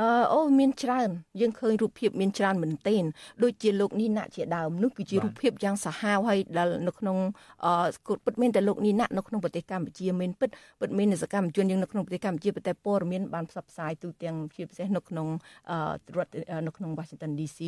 [0.01, 1.09] អឺអូមានច្រើន
[1.41, 3.05] យើងឃើញរូបភាពមានច្រើនមែនទែន
[3.43, 7.17] ដូចជាលោកនីណាក់ជាដើមនោះគឺជារូបភាពយ៉ាងសាហាវហើយដែលនៅក្នុង
[7.65, 15.29] អឺពិតមែនតែលោកនីណាក់នៅក្នុងប្រទេសកម្ពុជាមានពិតពិតមែនសកម្មជនយើងនៅក្នុងប្រទេសកម្ពុជាប៉ុន្តែព័ត៌មានបានផ្សព្វផ្សាយទូទាំងជាពិសេសនៅក្នុង
[15.71, 15.79] អឺ
[16.17, 16.33] រដ្ឋ
[16.67, 17.59] នៅក្នុង Washington DC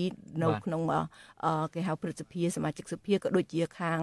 [0.43, 0.83] នៅក្នុង
[1.75, 4.01] គេហៅព្រឹទ្ធសភាសមាជិកសភាក៏ដូចជាខាង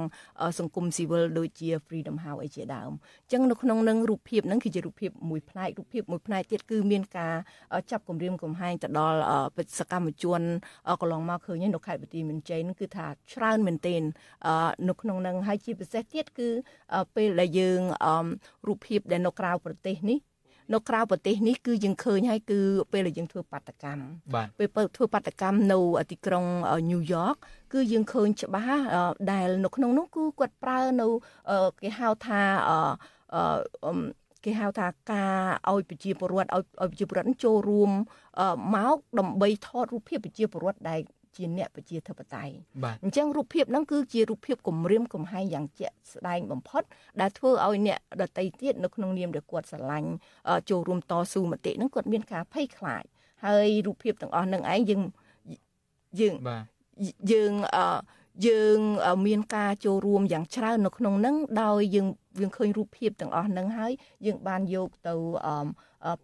[0.60, 2.92] សង្គមស៊ីវិលដូចជា Freedom House អីជាដើម
[3.24, 7.36] អញ្ចឹងនៅក្នុងនឹងរូបភាពហ្នឹងគឺជារូបភាពមួយផ្នែករូបភាពមួយផ្នែកទៀតគឺមានការ
[7.92, 9.20] ចាប់គម្រាមកំហែងទៅដល់
[9.80, 10.42] សកម្មជន
[11.02, 14.02] កន្លងមកឃើញនៅខេត្តបន្ទាយមានជ័យនឹងគឺថាច្រើនមែនទែន
[14.90, 16.50] នៅក្នុងនឹងហើយជាពិសេសទៀតគឺ
[17.16, 17.80] ពេលដែលយើង
[18.68, 20.20] រូបភាពដែលនៅក្រៅប្រទេសនេះ
[20.74, 22.60] នៅក្រៅប្រទេសនេះគឺយើងឃើញហើយគឺ
[22.94, 24.04] ពេលដែលយើងធ្វើបាតកម្ម
[24.60, 25.80] ពេលធ្វើបាតកម្មនៅ
[26.12, 26.46] ទីក្រុង
[26.92, 27.36] ញូវយ៉ក
[27.74, 28.82] គឺយើងឃើញច្បាស់
[29.32, 31.08] ដែលនៅក្នុងនោះគឺគាត់ប្រើនៅ
[31.82, 33.92] គេហៅថាអឺ
[34.46, 35.36] គេហៅថាការ
[35.72, 37.92] ឲ្យប្រជាពលរដ្ឋឲ្យឲ្យប្រជាពលរដ្ឋចូលរួម
[38.76, 41.00] មកដើម្បីថតរូបភាពប្រជាពលរដ្ឋដែល
[41.36, 42.54] ជាអ្នកប្រជាធិបតេយ្យ
[43.04, 46.84] អញ្ចឹងរូបភាពហ្នឹងគឺជារូបភាពគម្រាមកំហែងយ៉ាងជាក់ស្ដែងបំផុត
[47.22, 50.10] ដែលធ្វើឲ្យអ្នកដតីទៀតនៅក្នុងនាមដែលគាត់ស្រឡាញ់
[50.70, 53.04] ចូលរួមតស៊ូមតិហ្នឹងគាត់មានការភ័យខ្លាច
[53.46, 55.02] ហើយរូបភាពទាំងអស់ហ្នឹងឯងយើង
[56.20, 56.34] យើង
[57.32, 57.84] យើងអឺ
[58.48, 58.80] យើង
[59.28, 62.08] មានការចូលរួមយ៉ាងច្រើននៅក្នុងនឹងដោយយើង
[62.40, 63.92] យើងឃើញរូបភាពទាំងអស់នឹងហើយ
[64.26, 65.16] យើងបានយកទៅ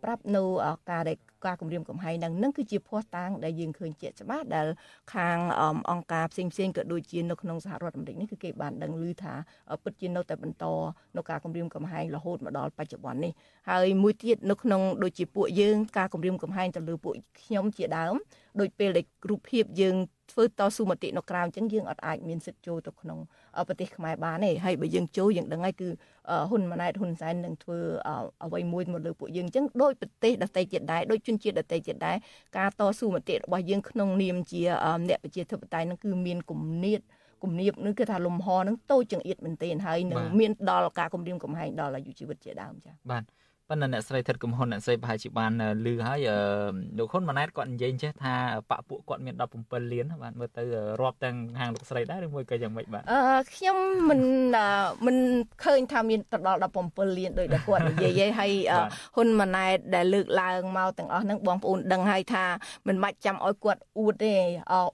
[0.03, 0.43] ប្រាប់នៅ
[0.91, 4.67] ការដែលការគម្រាមកំហែងនឹងនឹងគឺជាភ័ស្តុតាងដែលយើងឃើញជាក់ច្បាស់ដែល
[5.15, 5.37] ខាង
[5.89, 9.33] អង្គការផ្សេងផ្សេងក៏ដូចជានៅក្នុងសហរដ្ឋអាមេរិកនេះគឺគេបានដឹងឮថា
[9.83, 10.65] ពិតជានៅតែបន្ត
[11.17, 13.31] នៅការគម្រាមកំហែងរហូតមកដល់បច្ចុប្បន្ននេះ
[13.69, 18.15] ហើយមួយទៀតនៅក្នុងដូចជាពួកយើងការគម្រាមកំហែងទៅលើពួកខ្ញុំជាដើម
[18.59, 19.95] ដូចពេលដែលរូបភាពយើង
[20.31, 23.19] ធ្វើតស៊ូមតិនៅក្រៅអញ្ចឹងយើងអត់អាចមានសិទ្ធិចូលទៅក្នុង
[23.67, 25.89] ប្រទេសខ្មែរបានទេហើយបើយើងចូលយើងដឹងហើយគឺ
[26.49, 27.79] ហ៊ុនម៉ាណែតហ៊ុនសែននឹងធ្វើ
[28.43, 32.17] អ្វីមួយមកលើពួកយើងអញ្ចឹងដោយប្រទេសដទៃទៀតដែរដោយជនជាតិដទៃទៀតដែរ
[32.57, 34.61] ការតស៊ូមតិរបស់យើងក្នុងនាមជា
[35.07, 36.99] អ្នកប្រជាធិបតេយ្យនឹងគឺមានគំនិត
[37.43, 43.23] គំនាបនឹងគឺថាលំហនឹងតូចចង្អៀតមែនទែនហើយនឹងមានដល់ការគម្រាមកំហែងដល់អាយុជីវិតជាដើមចា៎បាទ
[43.71, 45.51] ប៉ុន្តែអ្នកស្រីថិតកំហ៊ុនអ្នកស្រីប្រហែលជាបាន
[45.85, 46.19] ឮហើយ
[46.97, 48.33] លោកហ៊ុនម៉ាណែតគាត់និយាយចេះថា
[48.69, 50.63] បពពួកគាត់មាន17លានបាទមើលទៅ
[51.01, 53.19] រាប់ទាំងហាងលោកស្រីដែរឬមួយក៏យ៉ាងម៉េចបាទអឺ
[53.55, 53.77] ខ្ញុំ
[54.09, 54.21] មិន
[55.05, 55.17] មិន
[55.63, 56.59] ឃើញថាមានទៅដល់
[56.89, 58.51] 17លានដោយដែលគាត់និយាយឯងហើយ
[59.15, 62.45] ហ៊ុនម៉ាណែតដែលលើកឡើងមកទាំងអស់ហ្នឹងបងប្អូនដឹងហើយថា
[62.87, 64.33] មិនបាច់ចាំឲ្យគាត់អួតទេ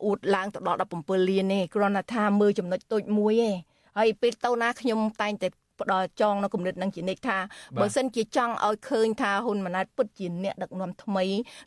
[0.06, 3.52] អួតឡើងទៅដល់17លានទេគ្រាន់តែថាមើលចំណុចតូចមួយទេ
[3.98, 5.48] ហើយពេលទៅណាខ្ញុំតែងតែ
[5.82, 7.38] ផ្ដល់ចងនៅគំនិតនឹងជានិច្ចថា
[7.80, 11.26] បើសិនជាចង់ឲ្យឃើញថាហ៊ុនម៉ាណែតពិតជាអ្នកដឹកនាំថ្មី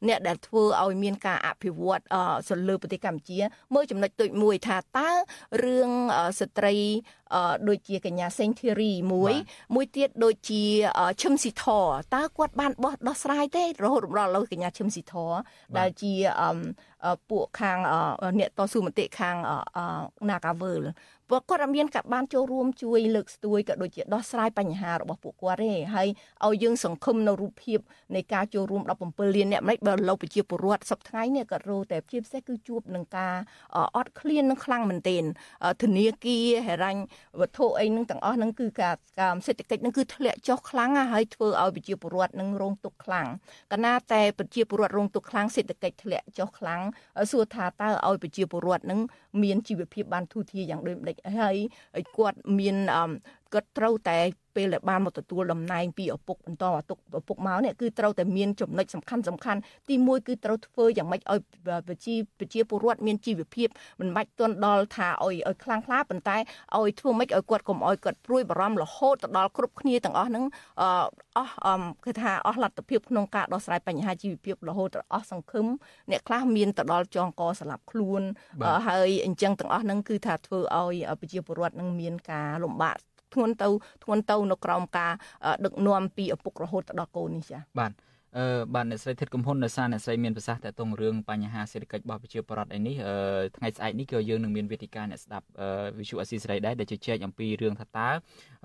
[0.08, 2.02] អ្នកដែលធ្វើឲ្យមានការអភិវឌ្ឍ
[2.48, 3.38] សលើប្រទេសកម្ពុជា
[3.74, 5.11] មើលចំណុចទូចមួយថាតើ
[5.64, 5.90] រឿង
[6.40, 6.76] ស្ត្រី
[7.68, 9.33] ដូចជាកញ្ញាសេងធីរីមួយ
[9.74, 10.62] មួយទៀតដូចជា
[11.22, 11.64] ឈឹមស៊ីធ
[12.14, 15.14] តើគាត់បានបោះដោះស្រាយទេរហូតដល់ឥឡូវកញ្ញាឈឹមស៊ីធ
[15.78, 16.12] ដែលជា
[17.31, 17.78] ពួកខាង
[18.39, 19.37] អ្នកតស៊ូមតិខាង
[20.28, 20.83] Nagavel
[21.31, 26.09] ពួកគាត់មានក៏បានចូលរួមជួយលើកស្ទួយក៏ដូចជាដោះស្រាយបញ្ហារបស់ពួកគាត់ទេហើយ
[26.47, 27.78] ឲ្យយើងសង្ឃឹមនៅរូបភាព
[28.16, 33.35] នៃការចូលរួម17លានអ្នកម្លេចបើលោកប្រជាពលរដ្ឋសប្តាហ៍នេះក៏រੂតែជាពិសេសគឺជួបនឹងការ
[33.97, 35.24] អត់ឃ្លាននឹងខ្លាំងមែនទែន
[35.83, 37.03] ធនាគារហេរ៉ាញ់
[37.41, 43.27] វត្ថុអីនឹងទាំងអស់ហ្នឹងគឺការការសេដ្ឋកិច្ចហ្នឹងគឺធ្លាក់ចុះខ្លាំងហើយធ្វើឲ្យប្រជាពលរដ្ឋនឹងរងទុក្ខខ្លាំង
[43.73, 46.83] កាលណាតែប្រជាពលរដ្ឋរងទុក្ខខ្លាំងសេដ្ឋកិច្ចធ្លាក់ចុះខ្លាំង
[47.31, 49.01] សួរថាតើឲ្យប្រជាពលរដ្ឋនឹង
[49.43, 51.57] មានជីវភាពបានធូរធារយ៉ាងដូចម្ដេចហើយ
[52.16, 52.77] គាត់មាន
[53.53, 54.18] គាត់ត្រូវតែ
[54.57, 61.38] ពេលដែលបានមកទទួលតំណែងពីឪពុកបន្តឪពុកឪពុកមកនេះគឺត្រូវតែមានចំណុចសំខាន់សំខាន់ទី1គឺត្រូវធ្វើយ៉ាងម៉េចឲ្យ
[61.88, 63.68] ប្រជាប្រជាពលរដ្ឋមានជីវភាព
[64.01, 66.36] មិនបាច់ទន់ដល់ថាឲ្យឲ្យខ្លាំងខ្លាប៉ុន្តែ
[66.76, 70.44] ឲ្យធ្វើម៉េចឲ្យគាត់កុំឲ្យគាត់ព្រួយបារម្ភរហូតទៅដល់គ្រប់គ្នាទាំងអស់ហ្នឹង
[71.36, 75.66] អស់គឺថាអស់លទ្ធភាពក្នុងការដោះស្រាយបញ្ហាជីវភាពរហូតដល់អស់សង្ឃឹម
[76.11, 78.22] អ្នកខ្លះមានទៅដល់ចងកស្លាប់ខ្លួន
[78.88, 82.96] ហើយអញ្ចឹងទាំងអស់ហ្នឹងគឺថាធ្វើឲ្យប្រជាពលរដ្ឋនឹងមានការលំបាក
[83.35, 83.68] ធ្ងន់ទៅ
[84.05, 85.12] ធ្ងន់ទៅនៅក្រោមការ
[85.64, 87.93] ដឹកនាំពីឪពុករហូតដល់កូននេះចាបាទ
[88.39, 93.14] អឺបាទអ្នកស្រីធិតកំហ៊ុននៅសារអ្នកស្រីមានប្រសាសន៍តទៅរឿងបញ្ហាសេដ្ឋកិច្ចរបស់ប្រជាពលរដ្ឋឯនេះអឺ
[93.57, 95.47] ថ្ងៃស្អែកនេះក៏យើងនឹងមានវេទិកាអ្នកស្ដាប់
[95.99, 98.09] វិទ្យុអស៊ីសេរីដែរដែលជជែកអំពីរឿងថាតើ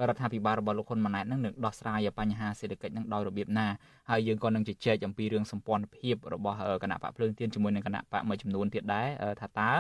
[0.07, 3.67] រដ្ឋាភិបាលរបស់លោកហ៊ុនម៉ាណែតនឹងនឹងដោះស្រាយបញ្ហាសេដ្ឋកិច្ចនឹងដោយរបៀបណា
[4.09, 9.07] ហើយយើងក៏នឹងជជែកអំពីរឿងសម្ព័ន្ធភាពរបស់គណៈបកភ្លើងទៀនជាមួយនឹងគណៈបកមួយចំនួនទៀតដែរ
[9.41, 9.71] ថាតើ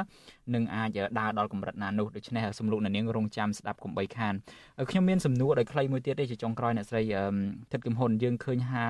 [0.55, 4.33] នឹងអាចដើរដល់កម្រិតណានោះដូច្នេះសំលុកនាងរងចាំស្ដាប់កុំបីខាន
[4.89, 7.03] ខ្ញុំមានសំណួរដោយខ្លីមួយទៀតទេជាចុងក្រោយអ្នកស្រី
[7.71, 8.85] ធិតកំហ៊ុនយើងឃើញថា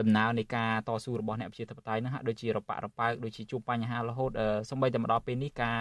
[0.00, 4.30] ដំណើរនៃការតស៊ូរបស់អ្នកប្រជាធិបតេយ្យនឹងហាក់ដូចជារប៉ាក់រប៉ើកដូចជាជួបបញ្ហារហូត
[4.70, 5.78] សម្បីតែមកដល់ពេលនេះការ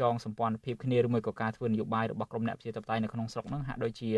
[0.00, 4.10] ចងសម្ព័ន្ធភាពគ្នាឬមួយក៏ការធ្វើនយោបាយរបស់ក្រមអ្នកប្រជាធិបតេយ្យនៅក្នុងស្រុកនឹងហាក់ដូចជា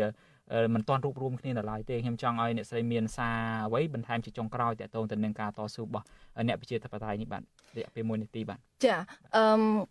[0.73, 6.05] មិនទាន់រួបរวมគ្នានៅឡើយទេខ្ញុំចង់ឲ្យអ្នកស្រីមានសារអ្វីបន្ថែមជាចុងក្រោយតទៅទៅនឹងការតស៊ូរបស់
[6.47, 7.43] អ្នកប្រជាធិបតេយ្យនេះបាទ
[7.77, 8.97] រយៈពេល1នាទីបាទចា
[9.37, 9.43] អឺ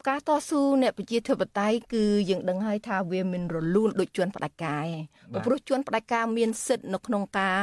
[0.08, 7.58] ការតស៊ូអ្នកប្រជាធិបតេយ្យគឺយើងដឹងហើយថាវាមិនរលូនដូចជន់ផ្ដាច់ការឯងព្រោះជន់ផ្ដាច់ការមានសិទ្ធិនៅក្នុងការ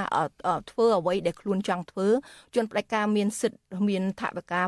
[0.71, 2.07] ធ្វើអ្វីដែលខ្លួនចង់ធ្វើ
[2.55, 3.59] ជន់ផ្ដាច់ការមានសិទ្ធិ
[3.89, 4.61] មានថវិកា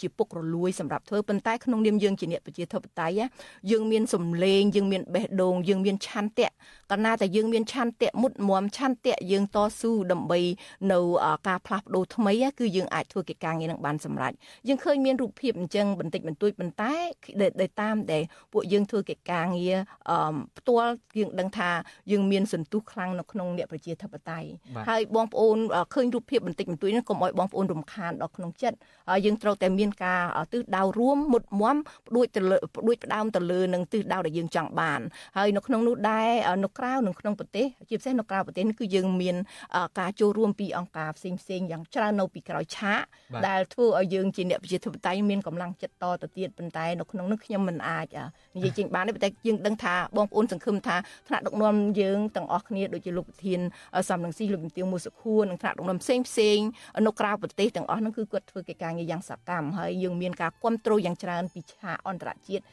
[0.00, 3.22] ជាពុករលួយសម្រាប់ធ្វើប៉ុន្តែក្នុងនាមយើងជាអ្នកប្រជាធិបតេយ្យ
[3.70, 6.48] យើងមានសម្លេងយើងមានបេះដូងយើងមានឆន្ទៈ
[6.90, 10.40] កាលណាតែយើងមានឆន្ទៈមុតមមឆន្ទៈយើងតស៊ូដើម្បី
[10.92, 10.98] នៅ
[11.48, 14.32] ការផ្លាស់ប្ដូរថ្មីគឺយើងអាចធ្វើកិច្ចការងារនឹងបានសម្រេច
[14.68, 16.94] យើងឃើញមានរូបភាពអញ្ចឹងបន្តិចបន្តួចប៉ុន្តែ
[17.60, 18.22] ដែលតាមដែល
[18.52, 19.76] ពួកយើងធ្វើកិច្ចការងារ
[20.58, 21.70] ផ្ទាល់យើងដឹងថា
[22.12, 24.48] យើងមានសន្ទុះខ្លាំងនៅក្នុងអ្នកប្រជាធិបតេយ្យ
[24.88, 25.56] ហើយបងប្អូន
[25.94, 28.76] ឃើញរូបភាពបន្តិចបន្តួចនេះកុំឲ្យបងប្អូនរំខានដល់ក្នុងចិត្ត
[29.24, 35.00] យើងត្រូវតែមានការទិសដៅរួមមុតមមផ្ដួចទៅលើផ្ដួចផ្ដើមទៅលើនឹងទិសដៅដែលយើងចង់បាន
[35.36, 36.30] ហើយនៅក្នុងនោះដែរ
[36.64, 39.36] នៅក្រៅនិងក្នុងប្រទេសជាពិសេសនៅក្រៅប្រទេសគឺយើងមាន
[40.00, 43.00] ការចូលរួមពីអង្គការផ្សេងផ្សេងយ៉ាងច្រើននៅពីក្រោយឆាក
[43.48, 48.06] ដែលធ្វើឲ្យយើងជាអ្នកប្រជាធិបតេយ្យមានកម្លាំងចិត្តតទៅទៀតប៉ុន្តែនៅក្នុងនោះខ្ញុំមិនអាច
[48.56, 50.96] និយាយចេញបានទេប៉ុន្តែយើងដឹងថាបងប្អូនសង្ឃឹមថា
[51.28, 53.60] ថ្នាក់ដឹកនាំយើងទាំងអស់គ្នាដូចជាលោកប្រធាន
[54.08, 56.58] សំរងស៊ីលោកជំទាវមួសុខួរនិងថ្នាក់ដឹកនាំផ្សេងផ្សេង
[57.06, 62.64] នៅក្រៅប្រទេសទាំងអស់នោះគឺគាត់ធ្វើកិច្ចការងារយ៉ាងសកម្មហើយយើងមានការគ្រប់គ្រងយ៉ាងច្រើនពីឆាកអន្តរជាតិ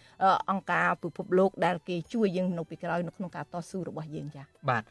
[0.49, 4.83] អង្គការពិភពលោកដែលគេជួយយើងនៅពីក្រោយនៅក្នុងការតស៊ូរបស់យើងចា៎បាទ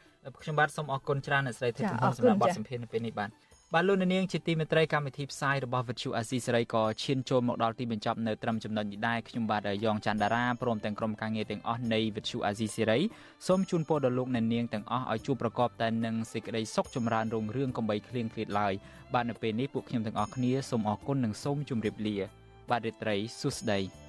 [0.42, 3.28] ខ្ញុំបាទសូមអរគុណច្រើនអ្នកស្រីធីជំនន់សម្រាប់បទសម្ភាសន៍នៅពេលនេះបាទ
[3.74, 12.98] បាទលោកនាងជាទីមេត្រីកម្មវិធីផ្សាយរបស់វិទ្យុអាស៊ីសេរីក៏ឈានចូលមកដល់ទីបញ្ចប់នៅត្រឹមចំណុចនេះដែរខ្ញុំបាទយ៉ងច័ន្ទដារាព្រមទាំងក្រុមការងារទាំងអស់នៃវិទ្យុអាស៊ីសេរី
[13.46, 18.74] សូមជូនពរដល់លោកអ្នកនាងទាំងអស់ឲ្យជួបប្រកបតែនឹងសេចក្តីសុខចម្រើនរុងរឿងកំបីគ្លៀងឃ្លាតឡើយ
[19.14, 22.16] បាទនៅពេលនេះពួកខ្ញុំទាំងអស់គ្នាសូមអរគុណនិងសូមជម្រាបលា
[22.70, 24.07] បាទរាត្រីសួស្តី